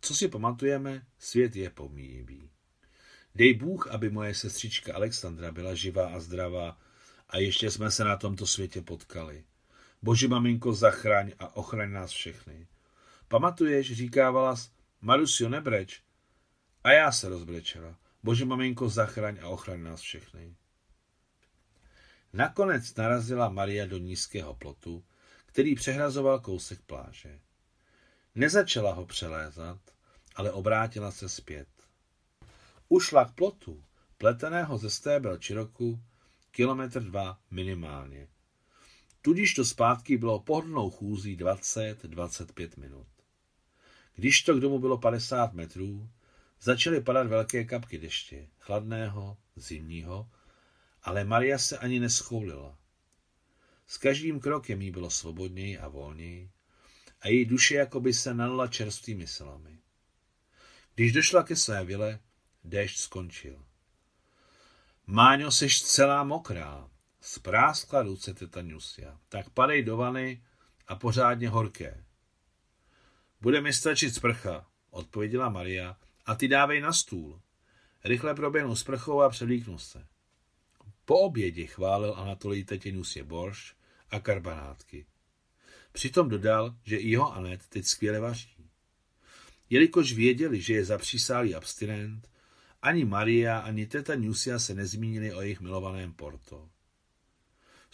Co 0.00 0.14
si 0.14 0.28
pamatujeme, 0.28 1.06
svět 1.18 1.56
je 1.56 1.70
pomíjivý. 1.70 2.50
Dej 3.34 3.54
Bůh, 3.54 3.86
aby 3.86 4.10
moje 4.10 4.34
sestřička 4.34 4.94
Alexandra 4.94 5.52
byla 5.52 5.74
živá 5.74 6.08
a 6.08 6.20
zdravá 6.20 6.78
a 7.28 7.38
ještě 7.38 7.70
jsme 7.70 7.90
se 7.90 8.04
na 8.04 8.16
tomto 8.16 8.46
světě 8.46 8.82
potkali. 8.82 9.44
Bože 10.06 10.28
maminko, 10.28 10.72
zachraň 10.72 11.32
a 11.38 11.56
ochraň 11.56 11.92
nás 11.92 12.10
všechny. 12.10 12.66
Pamatuješ, 13.28 13.92
říkávala 13.92 14.56
Marusio, 15.00 15.48
nebreč. 15.48 16.02
A 16.84 16.90
já 16.92 17.12
se 17.12 17.28
rozbrečela. 17.28 17.98
Bože 18.22 18.44
maminko, 18.44 18.88
zachraň 18.88 19.38
a 19.42 19.48
ochraň 19.48 19.82
nás 19.82 20.00
všechny. 20.00 20.54
Nakonec 22.32 22.94
narazila 22.94 23.48
Maria 23.48 23.86
do 23.86 23.98
nízkého 23.98 24.54
plotu, 24.54 25.04
který 25.46 25.74
přehrazoval 25.74 26.40
kousek 26.40 26.80
pláže. 26.80 27.40
Nezačala 28.34 28.92
ho 28.92 29.06
přelézat, 29.06 29.80
ale 30.36 30.52
obrátila 30.52 31.10
se 31.10 31.28
zpět. 31.28 31.68
Ušla 32.88 33.24
k 33.24 33.32
plotu, 33.34 33.84
pleteného 34.18 34.78
ze 34.78 34.90
stébel 34.90 35.38
Čiroku, 35.38 36.00
kilometr 36.50 37.02
dva 37.02 37.38
minimálně. 37.50 38.28
Tudíž 39.26 39.54
to 39.54 39.64
zpátky 39.64 40.16
bylo 40.16 40.40
pohodlnou 40.40 40.90
chůzí 40.90 41.36
20-25 41.36 42.68
minut. 42.76 43.06
Když 44.14 44.42
to 44.42 44.54
k 44.54 44.60
domu 44.60 44.78
bylo 44.78 44.98
50 44.98 45.52
metrů, 45.52 46.10
začaly 46.60 47.00
padat 47.00 47.26
velké 47.26 47.64
kapky 47.64 47.98
deště, 47.98 48.48
chladného, 48.58 49.36
zimního, 49.56 50.30
ale 51.02 51.24
Maria 51.24 51.58
se 51.58 51.78
ani 51.78 52.00
neschoulila. 52.00 52.78
S 53.86 53.98
každým 53.98 54.40
krokem 54.40 54.82
jí 54.82 54.90
bylo 54.90 55.10
svobodněji 55.10 55.78
a 55.78 55.88
volněji 55.88 56.50
a 57.20 57.28
její 57.28 57.44
duše 57.44 57.74
jakoby 57.74 58.14
se 58.14 58.34
nalila 58.34 58.66
čerstvými 58.66 59.26
silami. 59.26 59.78
Když 60.94 61.12
došla 61.12 61.42
ke 61.42 61.56
své 61.56 61.84
vile, 61.84 62.18
déšť 62.64 62.98
skončil. 62.98 63.64
Máňo, 65.06 65.50
seš 65.50 65.82
celá 65.82 66.24
mokrá, 66.24 66.90
spráskla 67.26 68.02
ruce 68.02 68.34
teta 68.34 68.62
Nusia. 68.62 69.18
Tak 69.28 69.50
padej 69.50 69.82
do 69.82 69.96
vany 69.96 70.42
a 70.86 70.96
pořádně 70.96 71.48
horké. 71.48 72.04
Bude 73.40 73.60
mi 73.60 73.72
stačit 73.72 74.14
sprcha, 74.14 74.66
odpověděla 74.90 75.48
Maria, 75.48 75.96
a 76.26 76.34
ty 76.34 76.48
dávej 76.48 76.80
na 76.80 76.92
stůl. 76.92 77.40
Rychle 78.04 78.34
proběhnu 78.34 78.76
sprchou 78.76 79.20
a 79.20 79.28
převlíknu 79.28 79.78
se. 79.78 80.06
Po 81.04 81.18
obědě 81.18 81.66
chválil 81.66 82.14
Anatolij 82.16 82.64
tetě 82.64 82.92
Nusie 82.92 83.24
borš 83.24 83.76
a 84.10 84.20
karbanátky. 84.20 85.06
Přitom 85.92 86.28
dodal, 86.28 86.76
že 86.84 86.96
i 86.96 87.08
jeho 87.08 87.32
Anet 87.34 87.68
teď 87.68 87.84
skvěle 87.84 88.20
vaří. 88.20 88.70
Jelikož 89.70 90.12
věděli, 90.12 90.60
že 90.60 90.74
je 90.74 90.84
zapřísálý 90.84 91.54
abstinent, 91.54 92.30
ani 92.82 93.04
Maria, 93.04 93.58
ani 93.58 93.86
teta 93.86 94.14
Nusia 94.14 94.58
se 94.58 94.74
nezmínili 94.74 95.34
o 95.34 95.40
jejich 95.40 95.60
milovaném 95.60 96.12
Porto. 96.12 96.70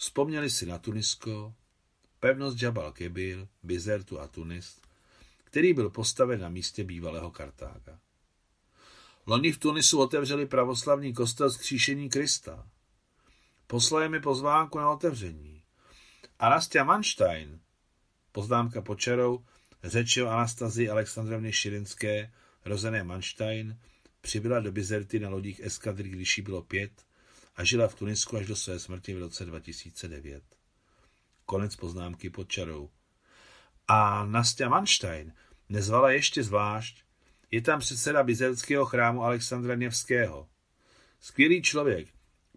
Vzpomněli 0.03 0.49
si 0.49 0.65
na 0.65 0.77
Tunisko, 0.77 1.53
pevnost 2.19 2.61
Jabal 2.61 2.91
Kebil, 2.91 3.47
Bizertu 3.63 4.19
a 4.19 4.27
Tunis, 4.27 4.81
který 5.43 5.73
byl 5.73 5.89
postaven 5.89 6.41
na 6.41 6.49
místě 6.49 6.83
bývalého 6.83 7.31
Kartága. 7.31 7.99
Loni 9.25 9.51
v 9.51 9.57
Tunisu 9.57 9.99
otevřeli 9.99 10.45
pravoslavní 10.45 11.13
kostel 11.13 11.51
zkříšení 11.51 12.09
Krista. 12.09 12.67
Poslali 13.67 14.09
mi 14.09 14.19
pozvánku 14.19 14.79
na 14.79 14.89
otevření. 14.89 15.63
Anastia 16.39 16.83
Manstein, 16.83 17.59
poznámka 18.31 18.81
počarou, 18.81 19.45
řeč 19.83 20.17
o 20.17 20.27
Anastazii 20.27 20.89
Alexandrovně 20.89 21.53
Širinské, 21.53 22.33
rozené 22.65 23.03
Manstein, 23.03 23.79
přibyla 24.21 24.59
do 24.59 24.71
Bizerty 24.71 25.19
na 25.19 25.29
lodích 25.29 25.59
eskadry, 25.59 26.09
když 26.09 26.37
jí 26.37 26.43
bylo 26.43 26.61
pět 26.61 26.91
a 27.55 27.63
žila 27.63 27.87
v 27.87 27.95
Tunisku 27.95 28.37
až 28.37 28.47
do 28.47 28.55
své 28.55 28.79
smrti 28.79 29.13
v 29.13 29.19
roce 29.19 29.45
2009. 29.45 30.43
Konec 31.45 31.75
poznámky 31.75 32.29
pod 32.29 32.49
čarou. 32.49 32.89
A 33.87 34.25
Nastia 34.25 34.69
Manstein 34.69 35.33
nezvala 35.69 36.11
ještě 36.11 36.43
zvlášť, 36.43 37.03
je 37.51 37.61
tam 37.61 37.79
předseda 37.79 38.23
bizerského 38.23 38.85
chrámu 38.85 39.23
Alexandra 39.23 39.75
Něvského. 39.75 40.49
Skvělý 41.19 41.61
člověk, 41.61 42.07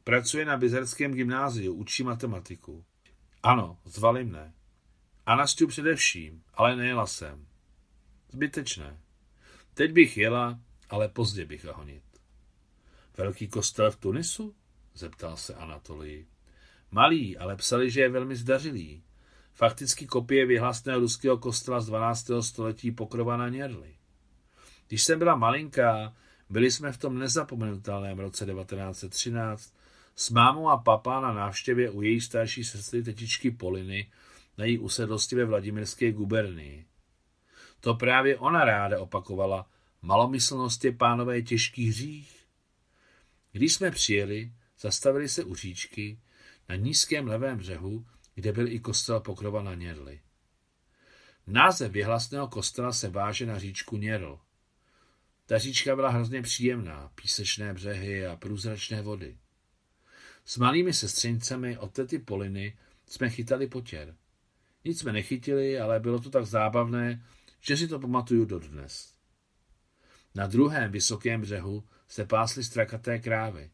pracuje 0.05 0.45
na 0.45 0.57
bizerském 0.57 1.15
gymnáziu, 1.15 1.75
učí 1.75 2.03
matematiku. 2.03 2.85
Ano, 3.43 3.79
zvali 3.85 4.25
mne. 4.25 4.55
A 5.27 5.37
Nastiu 5.37 5.69
především, 5.69 6.43
ale 6.55 6.77
nejela 6.77 7.07
jsem. 7.07 7.47
Zbytečné. 8.33 9.01
Teď 9.75 9.93
bych 9.93 10.17
jela, 10.17 10.61
ale 10.91 11.09
pozdě 11.09 11.45
bych 11.45 11.65
honit. 11.65 12.05
Velký 13.17 13.49
kostel 13.49 13.91
v 13.91 13.97
Tunisu? 13.97 14.55
Zeptal 14.97 15.37
se 15.37 15.55
Anatolii. 15.55 16.27
Malý, 16.91 17.39
ale 17.39 17.57
psali, 17.57 17.91
že 17.91 18.01
je 18.01 18.09
velmi 18.09 18.37
zdařilý. 18.37 19.03
Fakticky 19.53 20.07
kopie 20.07 20.47
vyhlasného 20.47 21.01
ruského 21.01 21.39
kostela 21.39 21.81
z 21.81 21.87
12. 21.87 22.31
století 22.41 22.91
pokrova 22.91 23.37
na. 23.37 23.97
Když 24.89 25.03
jsem 25.03 25.19
byla 25.19 25.37
malinká, 25.37 26.15
byli 26.51 26.71
jsme 26.71 26.93
v 26.93 26.99
tom 26.99 27.19
nezapomenutelném 27.19 28.19
roce 28.19 28.47
1913 28.47 29.75
s 30.17 30.31
mámou 30.31 30.69
a 30.69 30.77
papá 30.77 31.21
na 31.21 31.33
návštěvě 31.33 31.91
u 31.91 32.03
její 32.03 32.21
starší 32.21 32.65
sestry 32.65 33.03
tetičky 33.03 33.51
Poliny 33.51 34.11
na 34.59 34.65
její 34.65 34.79
usedlosti 34.79 35.37
ve 35.37 35.45
Vladimirské 35.45 36.13
gubernii. 36.13 36.87
To 37.81 37.95
právě 37.95 38.39
ona 38.39 38.65
ráda 38.65 39.01
opakovala, 39.01 39.67
malomyslnost 40.03 40.85
je 40.85 40.93
pánové 40.93 41.43
těžký 41.43 41.89
hřích. 41.89 42.47
Když 43.53 43.75
jsme 43.75 43.91
přijeli, 43.91 44.53
zastavili 44.87 45.29
se 45.29 45.45
u 45.45 45.55
říčky 45.55 46.21
na 46.69 46.77
nízkém 46.77 47.27
levém 47.27 47.59
břehu, 47.59 48.07
kde 48.35 48.53
byl 48.53 48.69
i 48.69 48.81
kostel 48.81 49.21
pokrova 49.21 49.63
na 49.63 49.75
Něrli. 49.75 50.21
Název 51.47 51.93
věhlasného 51.93 52.49
kostela 52.49 52.93
se 52.93 53.09
váže 53.09 53.47
na 53.47 53.59
říčku 53.59 53.97
Něrl. 53.97 54.41
Ta 55.47 55.59
říčka 55.59 55.97
byla 55.97 56.09
hrozně 56.09 56.43
příjemná, 56.43 57.11
písečné 57.15 57.75
břehy 57.75 58.27
a 58.27 58.37
průzračné 58.37 59.03
vody. 59.03 59.39
S 60.45 60.57
malými 60.57 60.93
sestřenicemi 60.93 61.79
od 61.79 61.93
tety 61.93 62.19
Poliny 62.19 62.79
jsme 63.07 63.31
chytali 63.31 63.67
potěr. 63.67 64.17
Nic 64.85 65.01
jsme 65.01 65.13
nechytili, 65.13 65.81
ale 65.81 66.01
bylo 66.01 66.19
to 66.19 66.31
tak 66.31 66.47
zábavné, 66.47 67.27
že 67.61 67.77
si 67.77 67.89
to 67.89 67.99
pamatuju 67.99 68.45
dodnes. 68.45 69.15
Na 70.35 70.47
druhém 70.47 70.93
vysokém 70.93 71.41
břehu 71.41 71.85
se 72.09 72.25
pásly 72.25 72.65
strakaté 72.65 73.19
krávy. 73.19 73.71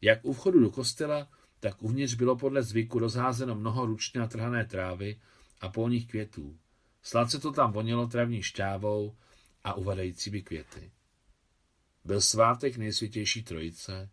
Jak 0.00 0.24
u 0.24 0.32
vchodu 0.32 0.60
do 0.60 0.70
kostela, 0.70 1.28
tak 1.60 1.82
uvnitř 1.82 2.14
bylo 2.14 2.36
podle 2.36 2.62
zvyku 2.62 2.98
rozházeno 2.98 3.54
mnoho 3.54 3.86
ručně 3.86 4.20
natrhané 4.20 4.64
trávy 4.64 5.20
a 5.60 5.68
polních 5.68 6.08
květů. 6.08 6.58
Sladce 7.02 7.38
to 7.38 7.52
tam 7.52 7.72
vonilo 7.72 8.06
travní 8.06 8.42
šťávou 8.42 9.16
a 9.64 9.74
uvadajícími 9.74 10.42
květy. 10.42 10.92
Byl 12.04 12.20
svátek 12.20 12.76
nejsvětější 12.76 13.42
trojice, 13.42 14.10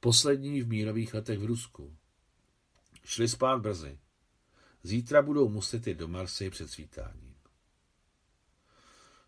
poslední 0.00 0.62
v 0.62 0.68
mírových 0.68 1.14
letech 1.14 1.38
v 1.38 1.44
Rusku. 1.44 1.96
Šli 3.04 3.28
spát 3.28 3.60
brzy. 3.60 3.98
Zítra 4.82 5.22
budou 5.22 5.48
muset 5.48 5.86
jít 5.86 5.98
do 5.98 6.08
Marsy 6.08 6.50
před 6.50 6.70
svítáním. 6.70 7.34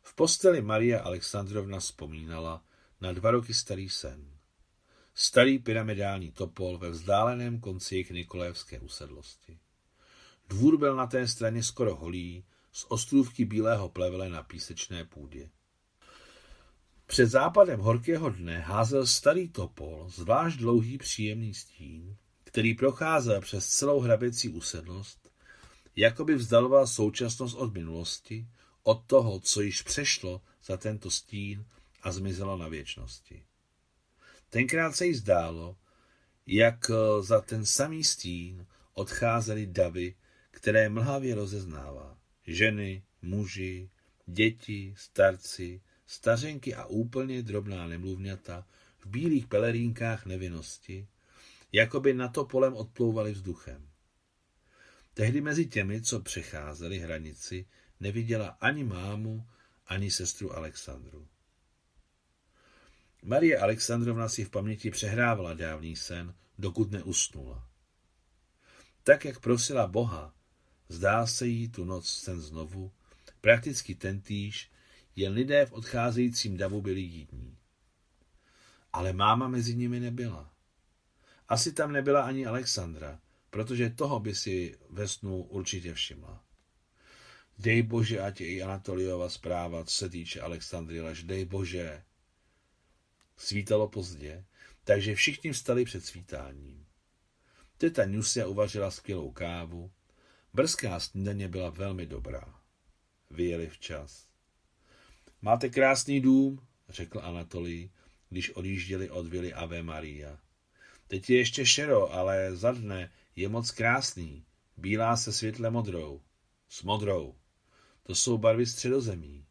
V 0.03 0.15
posteli 0.15 0.63
Maria 0.63 1.03
Alexandrovna 1.03 1.79
vzpomínala 1.79 2.65
na 3.01 3.13
dva 3.13 3.31
roky 3.31 3.55
starý 3.55 3.89
sen. 3.89 4.40
Starý 5.23 5.59
pyramidální 5.59 6.31
topol 6.31 6.79
ve 6.79 6.91
vzdáleném 6.91 7.61
konci 7.61 7.95
jejich 7.95 8.11
Nikolévské 8.11 8.81
usedlosti. 8.81 9.59
Dvůr 10.49 10.79
byl 10.79 10.97
na 10.97 11.07
té 11.07 11.29
straně 11.29 11.63
skoro 11.63 11.97
holý, 11.97 12.45
z 12.73 12.87
ostrůvky 12.89 13.45
bílého 13.45 13.89
plevele 13.89 14.29
na 14.29 14.43
písečné 14.43 15.05
půdě. 15.05 15.51
Před 17.07 17.27
západem 17.27 17.81
horkého 17.81 18.31
dne 18.31 18.59
házel 18.61 19.07
starý 19.07 19.49
topol 19.49 20.11
zvlášť 20.11 20.59
dlouhý 20.59 20.99
příjemný 20.99 21.55
stín, 21.55 22.17
který 22.45 22.75
procházel 22.75 23.41
přes 23.41 23.69
celou 23.69 24.01
hraběcí 24.01 24.49
usedlost, 24.49 25.33
jako 25.97 26.25
by 26.25 26.35
vzdaloval 26.35 26.87
současnost 26.87 27.57
od 27.57 27.75
minulosti, 27.75 28.49
od 28.83 29.05
toho, 29.07 29.41
co 29.41 29.61
již 29.61 29.83
přešlo 29.83 30.43
za 30.65 30.77
tento 30.77 31.11
stín 31.11 31.65
a 32.03 32.13
zmizelo 32.13 32.57
na 32.57 32.69
věčnosti. 32.69 33.45
Tenkrát 34.51 34.97
se 34.97 35.07
jí 35.07 35.15
zdálo, 35.15 35.77
jak 36.47 36.91
za 37.21 37.41
ten 37.41 37.67
samý 37.67 38.05
stín 38.05 38.67
odcházely 38.95 39.67
davy, 39.67 40.15
které 40.51 40.89
mlhavě 40.89 41.35
rozeznává. 41.35 42.19
Ženy, 42.47 43.03
muži, 43.23 43.91
děti, 44.27 44.95
starci, 44.97 45.81
stařenky 46.07 46.75
a 46.75 46.87
úplně 46.87 47.43
drobná 47.43 47.87
nemluvňata 47.87 48.67
v 48.99 49.07
bílých 49.07 49.47
pelerínkách 49.47 50.27
nevinnosti, 50.27 51.09
jako 51.73 52.01
by 52.01 52.15
na 52.15 52.29
to 52.29 52.45
polem 52.45 52.75
odplouvali 52.75 53.33
vzduchem. 53.33 53.89
Tehdy 55.15 55.41
mezi 55.41 55.67
těmi, 55.67 56.03
co 56.03 56.21
přecházeli 56.21 56.99
hranici, 56.99 57.67
neviděla 58.01 58.49
ani 58.49 58.85
mámu, 58.85 59.47
ani 59.87 60.11
sestru 60.11 60.57
Alexandru. 60.57 61.29
Marie 63.23 63.59
Alexandrovna 63.59 64.29
si 64.29 64.45
v 64.45 64.51
paměti 64.51 64.91
přehrávala 64.91 65.55
dávný 65.55 65.97
sen, 65.97 66.35
dokud 66.59 66.91
neusnula. 66.91 67.69
Tak, 69.03 69.25
jak 69.25 69.41
prosila 69.41 69.87
Boha, 69.87 70.35
zdá 70.89 71.27
se 71.27 71.47
jí 71.47 71.69
tu 71.69 71.85
noc 71.85 72.09
sen 72.09 72.41
znovu, 72.41 72.93
prakticky 73.41 73.95
tentýž, 73.95 74.71
jen 75.17 75.33
lidé 75.33 75.67
v 75.67 75.73
odcházejícím 75.73 76.57
davu 76.57 76.83
byli 76.83 77.01
jídní. 77.01 77.57
Ale 78.93 79.13
máma 79.13 79.49
mezi 79.49 79.75
nimi 79.77 80.01
nebyla. 80.01 80.53
Asi 81.49 81.73
tam 81.73 81.93
nebyla 81.93 82.23
ani 82.23 82.47
Alexandra, 82.47 83.21
protože 83.51 83.91
toho 83.91 84.21
by 84.21 84.35
si 84.35 84.79
ve 84.91 85.09
snu 85.09 85.43
určitě 85.43 85.95
všimla. 85.95 86.45
Dej 87.59 87.83
bože, 87.83 88.21
ať 88.21 88.41
je 88.41 88.47
i 88.47 88.63
Anatoliova 88.63 89.29
zpráva, 89.29 89.85
co 89.85 89.95
se 89.95 90.09
týče 90.09 90.41
Alexandry 90.41 91.01
lež, 91.01 91.23
dej 91.23 91.45
bože. 91.45 92.03
Svítalo 93.41 93.89
pozdě, 93.89 94.45
takže 94.85 95.15
všichni 95.15 95.53
vstali 95.53 95.85
před 95.85 96.05
svítáním. 96.05 96.87
Teta 97.79 98.07
Nusia 98.07 98.47
uvařila 98.47 98.91
skvělou 98.91 99.33
kávu, 99.33 99.91
brzká 100.53 101.01
snídaně 101.01 101.49
byla 101.49 101.71
velmi 101.71 102.07
dobrá. 102.07 102.61
Vyjeli 103.31 103.69
včas. 103.69 104.29
Máte 105.43 105.69
krásný 105.69 106.21
dům, 106.21 106.67
řekl 106.89 107.21
Anatolij, 107.23 107.91
když 108.29 108.51
odjížděli 108.51 109.11
od 109.11 109.27
vily 109.27 109.53
Ave 109.53 109.83
Maria. 109.83 110.39
Teď 111.09 111.31
je 111.31 111.39
ještě 111.39 111.67
šero, 111.67 112.13
ale 112.13 112.57
za 112.57 112.73
dne 112.73 113.13
je 113.37 113.49
moc 113.49 113.71
krásný. 113.71 114.45
Bílá 114.77 115.17
se 115.17 115.33
světle 115.33 115.71
modrou. 115.71 116.23
S 116.69 116.83
modrou. 116.83 117.35
To 118.03 118.15
jsou 118.15 118.39
barvy 118.39 118.67
středozemí. 118.67 119.47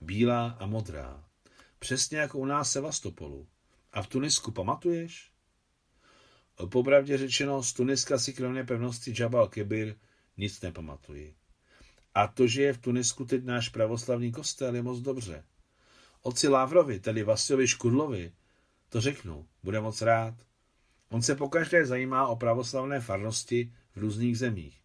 Bílá 0.00 0.48
a 0.48 0.66
modrá. 0.66 1.27
Přesně 1.78 2.18
jako 2.18 2.38
u 2.38 2.44
nás 2.44 2.72
Sevastopolu. 2.72 3.48
A 3.92 4.02
v 4.02 4.06
Tunisku 4.06 4.50
pamatuješ? 4.52 5.32
Popravdě 6.66 7.18
řečeno, 7.18 7.62
z 7.62 7.72
Tuniska 7.72 8.18
si 8.18 8.32
kromě 8.32 8.64
pevnosti 8.64 9.14
Jabal 9.18 9.48
Kebir 9.48 9.96
nic 10.36 10.60
nepamatuji. 10.60 11.34
A 12.14 12.26
to, 12.26 12.46
že 12.46 12.62
je 12.62 12.72
v 12.72 12.78
Tunisku 12.78 13.24
teď 13.24 13.44
náš 13.44 13.68
pravoslavný 13.68 14.32
kostel, 14.32 14.74
je 14.74 14.82
moc 14.82 15.00
dobře. 15.00 15.44
Oci 16.22 16.48
Lávrovi, 16.48 17.00
tedy 17.00 17.22
Vasiovi 17.22 17.68
Škudlovi, 17.68 18.32
to 18.88 19.00
řeknu, 19.00 19.48
bude 19.62 19.80
moc 19.80 20.02
rád. 20.02 20.34
On 21.08 21.22
se 21.22 21.34
pokaždé 21.34 21.86
zajímá 21.86 22.26
o 22.26 22.36
pravoslavné 22.36 23.00
farnosti 23.00 23.72
v 23.94 23.98
různých 23.98 24.38
zemích. 24.38 24.80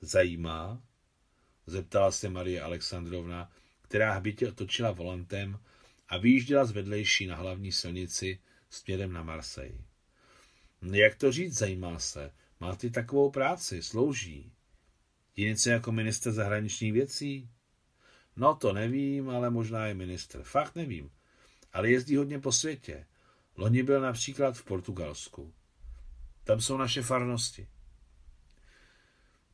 Zajímá? 0.00 0.82
Zeptala 1.66 2.12
se 2.12 2.28
Marie 2.28 2.62
Alexandrovna, 2.62 3.50
která 3.82 4.12
hbitě 4.12 4.48
otočila 4.48 4.90
volantem 4.90 5.58
a 6.08 6.18
vyjížděla 6.18 6.64
z 6.64 6.70
vedlejší 6.70 7.26
na 7.26 7.36
hlavní 7.36 7.72
silnici 7.72 8.38
směrem 8.70 9.12
na 9.12 9.22
Marseille. 9.22 9.84
Jak 10.82 11.14
to 11.14 11.32
říct, 11.32 11.58
zajímá 11.58 11.98
se. 11.98 12.32
Má 12.60 12.76
ty 12.76 12.90
takovou 12.90 13.30
práci, 13.30 13.82
slouží. 13.82 14.52
Je 15.36 15.48
něco 15.48 15.70
jako 15.70 15.92
minister 15.92 16.32
zahraničních 16.32 16.92
věcí? 16.92 17.50
No 18.36 18.54
to 18.54 18.72
nevím, 18.72 19.30
ale 19.30 19.50
možná 19.50 19.86
je 19.86 19.94
minister. 19.94 20.42
Fakt 20.42 20.74
nevím. 20.74 21.10
Ale 21.72 21.90
jezdí 21.90 22.16
hodně 22.16 22.38
po 22.38 22.52
světě. 22.52 23.06
Loni 23.56 23.82
byl 23.82 24.00
například 24.00 24.56
v 24.56 24.64
Portugalsku. 24.64 25.52
Tam 26.44 26.60
jsou 26.60 26.76
naše 26.76 27.02
farnosti. 27.02 27.68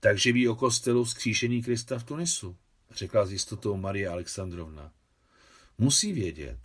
Takže 0.01 0.33
ví 0.33 0.49
o 0.49 0.55
kostelu 0.55 1.05
vzkříšení 1.05 1.63
Krista 1.63 1.99
v 1.99 2.05
Tunisu, 2.05 2.57
řekla 2.91 3.27
s 3.27 3.33
jistotou 3.33 3.77
Marie 3.77 4.09
Alexandrovna. 4.09 4.93
Musí 5.79 6.13
vědět. 6.13 6.59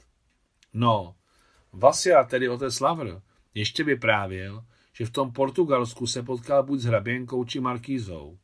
No, 0.74 1.16
Vasia, 1.74 2.24
tedy 2.24 2.50
otec 2.50 2.80
Lavr, 2.80 3.22
ještě 3.54 3.84
vyprávěl, 3.84 4.66
že 4.94 5.06
v 5.06 5.10
tom 5.10 5.32
Portugalsku 5.32 6.08
se 6.08 6.24
potkal 6.24 6.64
buď 6.64 6.80
s 6.80 6.86
hraběnkou 6.86 7.44
či 7.46 7.60
markízou, 7.60 8.40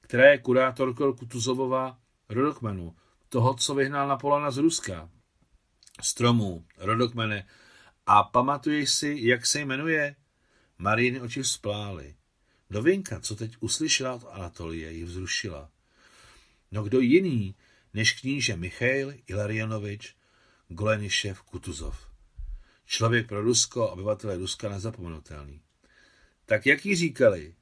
která 0.00 0.30
je 0.30 0.38
kurátorkou 0.38 1.12
Kutuzovova 1.12 1.98
rodokmenu, 2.28 2.96
toho, 3.28 3.54
co 3.54 3.74
vyhnal 3.74 4.08
Napoleona 4.08 4.50
z 4.50 4.56
Ruska. 4.56 5.10
Stromů, 6.00 6.64
rodokmene. 6.78 7.46
A 8.06 8.22
pamatuješ 8.22 8.90
si, 8.90 9.16
jak 9.20 9.46
se 9.46 9.60
jmenuje? 9.60 10.16
Marijiny 10.78 11.20
oči 11.20 11.42
vzplály. 11.42 12.14
Novinka, 12.70 13.20
co 13.20 13.36
teď 13.36 13.56
uslyšela 13.60 14.14
od 14.14 14.24
Anatolie, 14.30 14.92
ji 14.92 15.04
vzrušila. 15.04 15.70
No 16.72 16.82
kdo 16.82 17.00
jiný, 17.00 17.54
než 17.94 18.12
kníže 18.12 18.56
Michail 18.56 19.14
Ilarianovič 19.26 20.14
Golenišev 20.68 21.42
Kutuzov. 21.42 22.10
Člověk 22.86 23.28
pro 23.28 23.42
Rusko, 23.42 23.88
obyvatele 23.88 24.36
Ruska 24.36 24.68
nezapomenutelný. 24.68 25.60
Tak 26.46 26.66
jak 26.66 26.86
jí 26.86 26.96
říkali? 26.96 27.54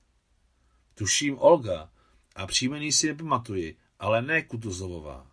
Tuším 0.94 1.38
Olga 1.38 1.90
a 2.34 2.46
příjmení 2.46 2.92
si 2.92 3.06
nepamatuji, 3.06 3.76
ale 3.98 4.22
ne 4.22 4.42
Kutuzovová. 4.42 5.30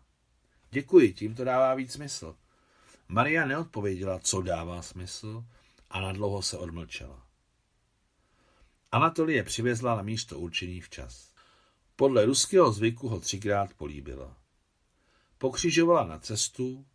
Děkuji, 0.71 1.13
tím 1.13 1.35
to 1.35 1.43
dává 1.43 1.75
víc 1.75 1.93
smysl. 1.93 2.35
Maria 3.07 3.45
neodpověděla, 3.45 4.19
co 4.19 4.41
dává 4.41 4.81
smysl 4.81 5.45
a 5.89 6.01
nadlouho 6.01 6.41
se 6.41 6.57
odmlčela. 6.57 7.27
Anatolie 8.91 9.43
přivezla 9.43 9.95
na 9.95 10.01
místo 10.01 10.39
určení 10.39 10.81
včas. 10.81 11.33
Podle 11.95 12.25
ruského 12.25 12.71
zvyku 12.71 13.07
ho 13.09 13.19
třikrát 13.19 13.73
políbila. 13.73 14.37
Pokřižovala 15.45 16.03
na 16.03 16.19
cestu 16.19 16.85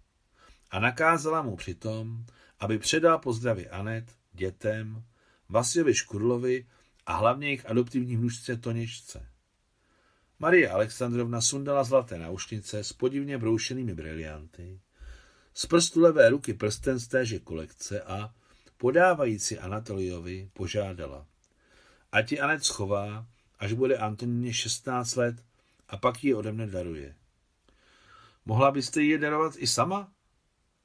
a 0.71 0.81
nakázala 0.81 1.43
mu 1.43 1.57
přitom, 1.57 2.25
aby 2.61 2.79
předal 2.79 3.19
pozdravy 3.19 3.69
Anet, 3.69 4.05
dětem, 4.33 5.05
Vasiovi 5.49 5.95
Škurlovi 5.95 6.67
a 7.07 7.17
hlavně 7.17 7.47
jejich 7.47 7.71
adoptivní 7.71 8.17
vnučce 8.17 8.57
Toněčce. 8.57 9.27
Marie 10.39 10.71
Alexandrovna 10.71 11.41
sundala 11.41 11.85
zlaté 11.85 12.19
náušnice 12.19 12.85
s 12.85 12.93
podivně 12.93 13.39
broušenými 13.39 13.95
brilianty, 13.95 14.81
z 15.55 15.67
prstu 15.67 16.01
levé 16.01 16.31
ruky 16.31 16.55
prsten 16.55 16.99
z 16.99 17.09
téže 17.09 17.39
kolekce 17.39 18.03
a, 18.03 18.35
podávající 18.77 19.59
Anatoliovi, 19.59 20.51
požádala. 20.53 21.27
Ať 22.13 22.33
ji 22.33 22.41
Anet 22.41 22.65
schová, 22.65 23.27
až 23.59 23.73
bude 23.73 23.97
Antonině 23.97 24.55
16 24.55 25.17
let 25.17 25.37
a 25.89 25.97
pak 25.97 26.25
ji 26.25 26.35
ode 26.35 26.53
mne 26.53 26.67
daruje. 26.67 27.20
Mohla 28.45 28.71
byste 28.71 29.03
ji 29.03 29.19
darovat 29.19 29.55
i 29.57 29.67
sama? 29.67 30.13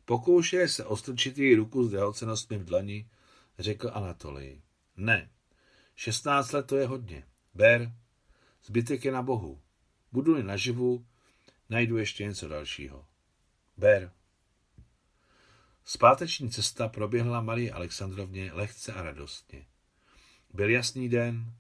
Pokoušeje 0.06 0.70
se 0.70 0.86
ostrčit 0.86 1.38
její 1.38 1.56
ruku 1.56 1.84
s 1.84 1.92
drahocenostmi 1.92 2.58
v 2.58 2.66
dlani, 2.66 3.10
řekl 3.60 3.92
Anatolij. 3.94 4.62
Ne, 4.98 5.30
16 5.96 6.52
let 6.52 6.68
to 6.68 6.78
je 6.78 6.88
hodně. 6.88 7.24
Ber, 7.54 7.92
zbytek 8.64 9.06
je 9.06 9.12
na 9.12 9.22
Bohu. 9.22 9.62
Budu-li 10.12 10.44
naživu, 10.44 11.06
najdu 11.70 11.98
ještě 11.98 12.24
něco 12.24 12.48
dalšího. 12.48 13.06
Ber. 13.78 14.12
Zpáteční 15.86 16.50
cesta 16.50 16.88
proběhla 16.88 17.42
Marie 17.42 17.72
Alexandrovně 17.72 18.54
lehce 18.54 18.94
a 18.94 19.02
radostně. 19.02 19.66
Byl 20.54 20.70
jasný 20.70 21.10
den, 21.10 21.54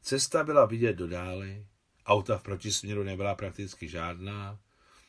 cesta 0.00 0.44
byla 0.44 0.66
vidět 0.66 0.92
do 0.92 1.06
dály, 1.06 1.66
auta 2.06 2.38
v 2.38 2.42
protisměru 2.42 3.02
nebyla 3.02 3.34
prakticky 3.34 3.88
žádná, 3.88 4.58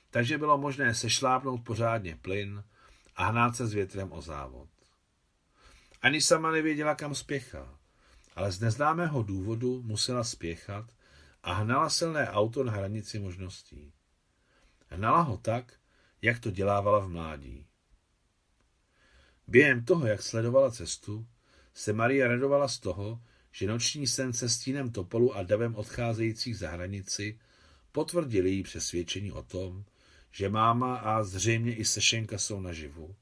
takže 0.10 0.38
bylo 0.38 0.58
možné 0.58 0.96
sešlápnout 0.96 1.64
pořádně 1.64 2.16
plyn 2.16 2.64
a 3.16 3.26
hnát 3.26 3.56
se 3.56 3.68
s 3.68 3.74
větrem 3.74 4.12
o 4.12 4.22
závod. 4.22 4.70
Ani 6.02 6.22
sama 6.22 6.52
nevěděla, 6.52 6.96
kam 6.96 7.16
spěchá, 7.16 7.80
ale 8.36 8.52
z 8.52 8.60
neznámého 8.60 9.24
důvodu 9.24 9.82
musela 9.84 10.24
spěchat 10.24 10.86
a 11.44 11.54
hnala 11.54 11.90
silné 11.90 12.30
auto 12.30 12.64
na 12.64 12.72
hranici 12.72 13.20
možností. 13.20 13.94
Hnala 14.88 15.22
ho 15.22 15.38
tak, 15.38 15.74
jak 16.22 16.40
to 16.40 16.52
dělávala 16.52 17.00
v 17.00 17.10
mládí. 17.10 17.68
Během 19.48 19.86
toho, 19.86 20.08
jak 20.08 20.22
sledovala 20.22 20.72
cestu, 20.72 21.28
se 21.74 21.94
Maria 21.94 22.28
radovala 22.28 22.68
z 22.68 22.80
toho, 22.80 23.22
že 23.52 23.68
noční 23.68 24.08
sen 24.08 24.34
se 24.34 24.50
stínem 24.50 24.92
topolu 24.92 25.36
a 25.36 25.44
davem 25.44 25.76
odcházejících 25.76 26.58
za 26.58 26.70
hranici 26.70 27.40
potvrdili 27.92 28.50
jí 28.50 28.64
přesvědčení 28.64 29.32
o 29.32 29.44
tom, 29.44 29.86
že 30.32 30.50
máma 30.50 30.98
a 30.98 31.24
zřejmě 31.24 31.76
i 31.76 31.86
Sešenka 31.86 32.38
jsou 32.38 32.62
naživu. 32.62 33.16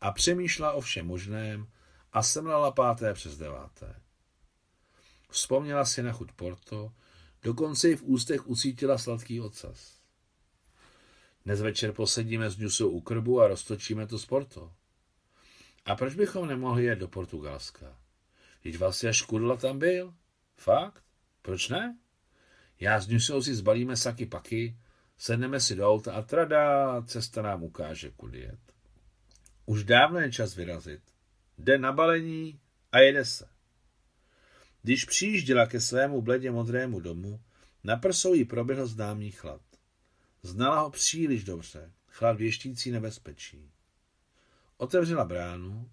A 0.00 0.12
přemýšlela 0.12 0.72
o 0.72 0.80
všem 0.80 1.06
možném 1.06 1.66
a 2.12 2.22
semlala 2.22 2.70
páté 2.70 3.14
přes 3.14 3.38
deváté. 3.38 3.94
Vzpomněla 5.30 5.84
si 5.84 6.02
na 6.02 6.12
chud 6.12 6.32
Porto, 6.32 6.92
dokonce 7.42 7.90
i 7.90 7.96
v 7.96 8.02
ústech 8.02 8.46
ucítila 8.46 8.98
sladký 8.98 9.40
ocas. 9.40 10.02
Dnes 11.44 11.60
večer 11.60 11.92
posedíme 11.92 12.50
s 12.50 12.56
Nusou 12.56 12.90
u 12.90 13.00
krbu 13.00 13.40
a 13.40 13.48
roztočíme 13.48 14.06
to 14.06 14.18
z 14.18 14.26
Porto. 14.26 14.72
A 15.84 15.96
proč 15.96 16.14
bychom 16.14 16.48
nemohli 16.48 16.84
jet 16.84 16.98
do 16.98 17.08
Portugalska? 17.08 17.98
Vždyť 18.60 18.78
Vasia 18.78 19.12
Škudla 19.12 19.56
tam 19.56 19.78
byl. 19.78 20.14
Fakt? 20.56 21.04
Proč 21.42 21.68
ne? 21.68 21.98
Já 22.80 23.00
s 23.00 23.08
Nusou 23.08 23.42
si 23.42 23.54
zbalíme 23.54 23.96
saky 23.96 24.26
paky, 24.26 24.78
sedneme 25.22 25.60
si 25.60 25.74
do 25.74 25.86
auta 25.86 26.12
a 26.12 26.22
trada, 26.22 27.02
cesta 27.06 27.42
nám 27.42 27.62
ukáže, 27.62 28.10
kudy 28.10 28.40
jet. 28.40 28.60
Už 29.66 29.84
dávno 29.84 30.20
je 30.20 30.32
čas 30.32 30.54
vyrazit. 30.54 31.02
Jde 31.58 31.78
na 31.78 31.92
balení 31.92 32.60
a 32.92 32.98
jede 32.98 33.24
se. 33.24 33.48
Když 34.82 35.04
přijížděla 35.04 35.66
ke 35.66 35.80
svému 35.80 36.22
bledě 36.22 36.50
modrému 36.50 37.00
domu, 37.00 37.40
na 37.84 37.96
prsou 37.96 38.34
jí 38.34 38.44
proběhl 38.44 38.86
známý 38.86 39.30
chlad. 39.30 39.60
Znala 40.42 40.80
ho 40.80 40.90
příliš 40.90 41.44
dobře, 41.44 41.92
chlad 42.08 42.36
věštící 42.36 42.90
nebezpečí. 42.90 43.70
Otevřela 44.76 45.24
bránu, 45.24 45.90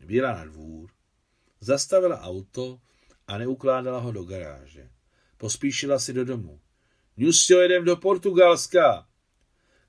vyjela 0.00 0.32
na 0.32 0.44
dvůr, 0.44 0.90
zastavila 1.60 2.20
auto 2.20 2.80
a 3.26 3.38
neukládala 3.38 3.98
ho 3.98 4.12
do 4.12 4.24
garáže. 4.24 4.90
Pospíšila 5.36 5.98
si 5.98 6.12
do 6.12 6.24
domu. 6.24 6.60
Nusio, 7.20 7.60
jedem 7.60 7.84
do 7.84 7.96
Portugalska! 7.96 9.06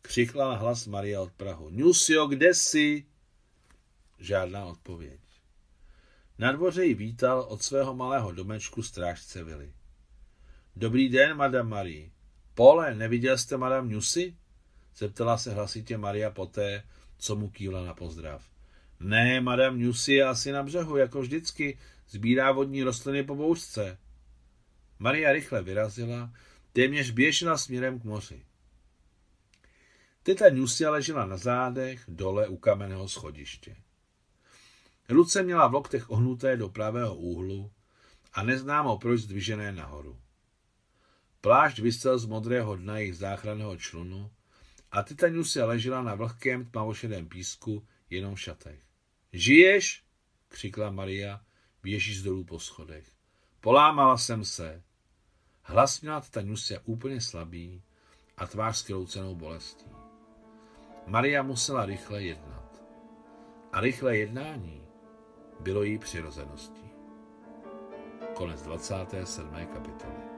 Křikla 0.01 0.49
na 0.49 0.55
hlas 0.55 0.87
Maria 0.87 1.21
od 1.21 1.31
Prahu. 1.31 1.69
Nusio, 1.69 2.27
kde 2.27 2.53
jsi? 2.53 3.05
Žádná 4.19 4.65
odpověď. 4.65 5.19
Na 6.37 6.51
dvoře 6.51 6.85
ji 6.85 6.93
vítal 6.93 7.41
od 7.49 7.63
svého 7.63 7.95
malého 7.95 8.31
domečku 8.31 8.83
strážce 8.83 9.43
Vily. 9.43 9.73
Dobrý 10.75 11.09
den, 11.09 11.37
madam 11.37 11.69
Marie. 11.69 12.09
Pole, 12.53 12.95
neviděl 12.95 13.37
jste 13.37 13.57
madam 13.57 13.89
Nusy? 13.89 14.37
Zeptala 14.95 15.37
se 15.37 15.53
hlasitě 15.53 15.97
Maria 15.97 16.31
poté, 16.31 16.83
co 17.17 17.35
mu 17.35 17.49
kývla 17.49 17.83
na 17.83 17.93
pozdrav. 17.93 18.43
Ne, 18.99 19.41
madam 19.41 19.79
Nusy 19.79 20.13
je 20.13 20.25
asi 20.25 20.51
na 20.51 20.63
břehu, 20.63 20.97
jako 20.97 21.21
vždycky, 21.21 21.79
sbírá 22.07 22.51
vodní 22.51 22.83
rostliny 22.83 23.23
po 23.23 23.35
bouřce. 23.35 23.97
Maria 24.99 25.31
rychle 25.31 25.61
vyrazila, 25.61 26.33
téměř 26.73 27.11
běžela 27.11 27.57
směrem 27.57 27.99
k 27.99 28.03
moři. 28.03 28.45
Teta 30.23 30.49
Nusia 30.49 30.91
ležela 30.91 31.25
na 31.25 31.37
zádech 31.37 32.03
dole 32.07 32.47
u 32.47 32.57
kamenného 32.57 33.09
schodiště. 33.09 33.75
Ruce 35.09 35.43
měla 35.43 35.67
v 35.67 35.73
loktech 35.73 36.09
ohnuté 36.09 36.57
do 36.57 36.69
pravého 36.69 37.15
úhlu 37.15 37.71
a 38.33 38.43
neznámo 38.43 38.97
proč 38.97 39.21
zdvižené 39.21 39.71
nahoru. 39.71 40.19
Plášť 41.41 41.79
vysel 41.79 42.19
z 42.19 42.25
modrého 42.25 42.75
dna 42.75 42.97
jejich 42.97 43.17
záchranného 43.17 43.77
člunu 43.77 44.31
a 44.91 45.03
teta 45.03 45.29
Nusia 45.29 45.65
ležela 45.65 46.01
na 46.01 46.15
vlhkém 46.15 46.65
tmavošedém 46.65 47.29
písku 47.29 47.87
jenom 48.09 48.35
v 48.35 48.41
šatech. 48.41 48.79
Žiješ? 49.33 50.03
křikla 50.47 50.91
Maria, 50.91 51.41
běží 51.83 52.15
z 52.15 52.23
dolů 52.23 52.43
po 52.43 52.59
schodech. 52.59 53.11
Polámala 53.59 54.17
jsem 54.17 54.45
se. 54.45 54.83
Hlas 55.69 56.01
měla 56.01 56.21
teta 56.21 56.41
Nusia 56.41 56.79
úplně 56.85 57.21
slabý 57.21 57.81
a 58.37 58.47
tvář 58.47 58.77
s 58.77 58.81
kroucenou 58.81 59.35
bolestí. 59.35 59.85
Maria 61.07 61.43
musela 61.43 61.85
rychle 61.85 62.23
jednat. 62.23 62.83
A 63.71 63.81
rychlé 63.81 64.17
jednání 64.17 64.83
bylo 65.59 65.83
jí 65.83 65.97
přirozeností. 65.97 66.89
Konec 68.33 68.61
27. 68.61 69.67
kapitoly. 69.73 70.28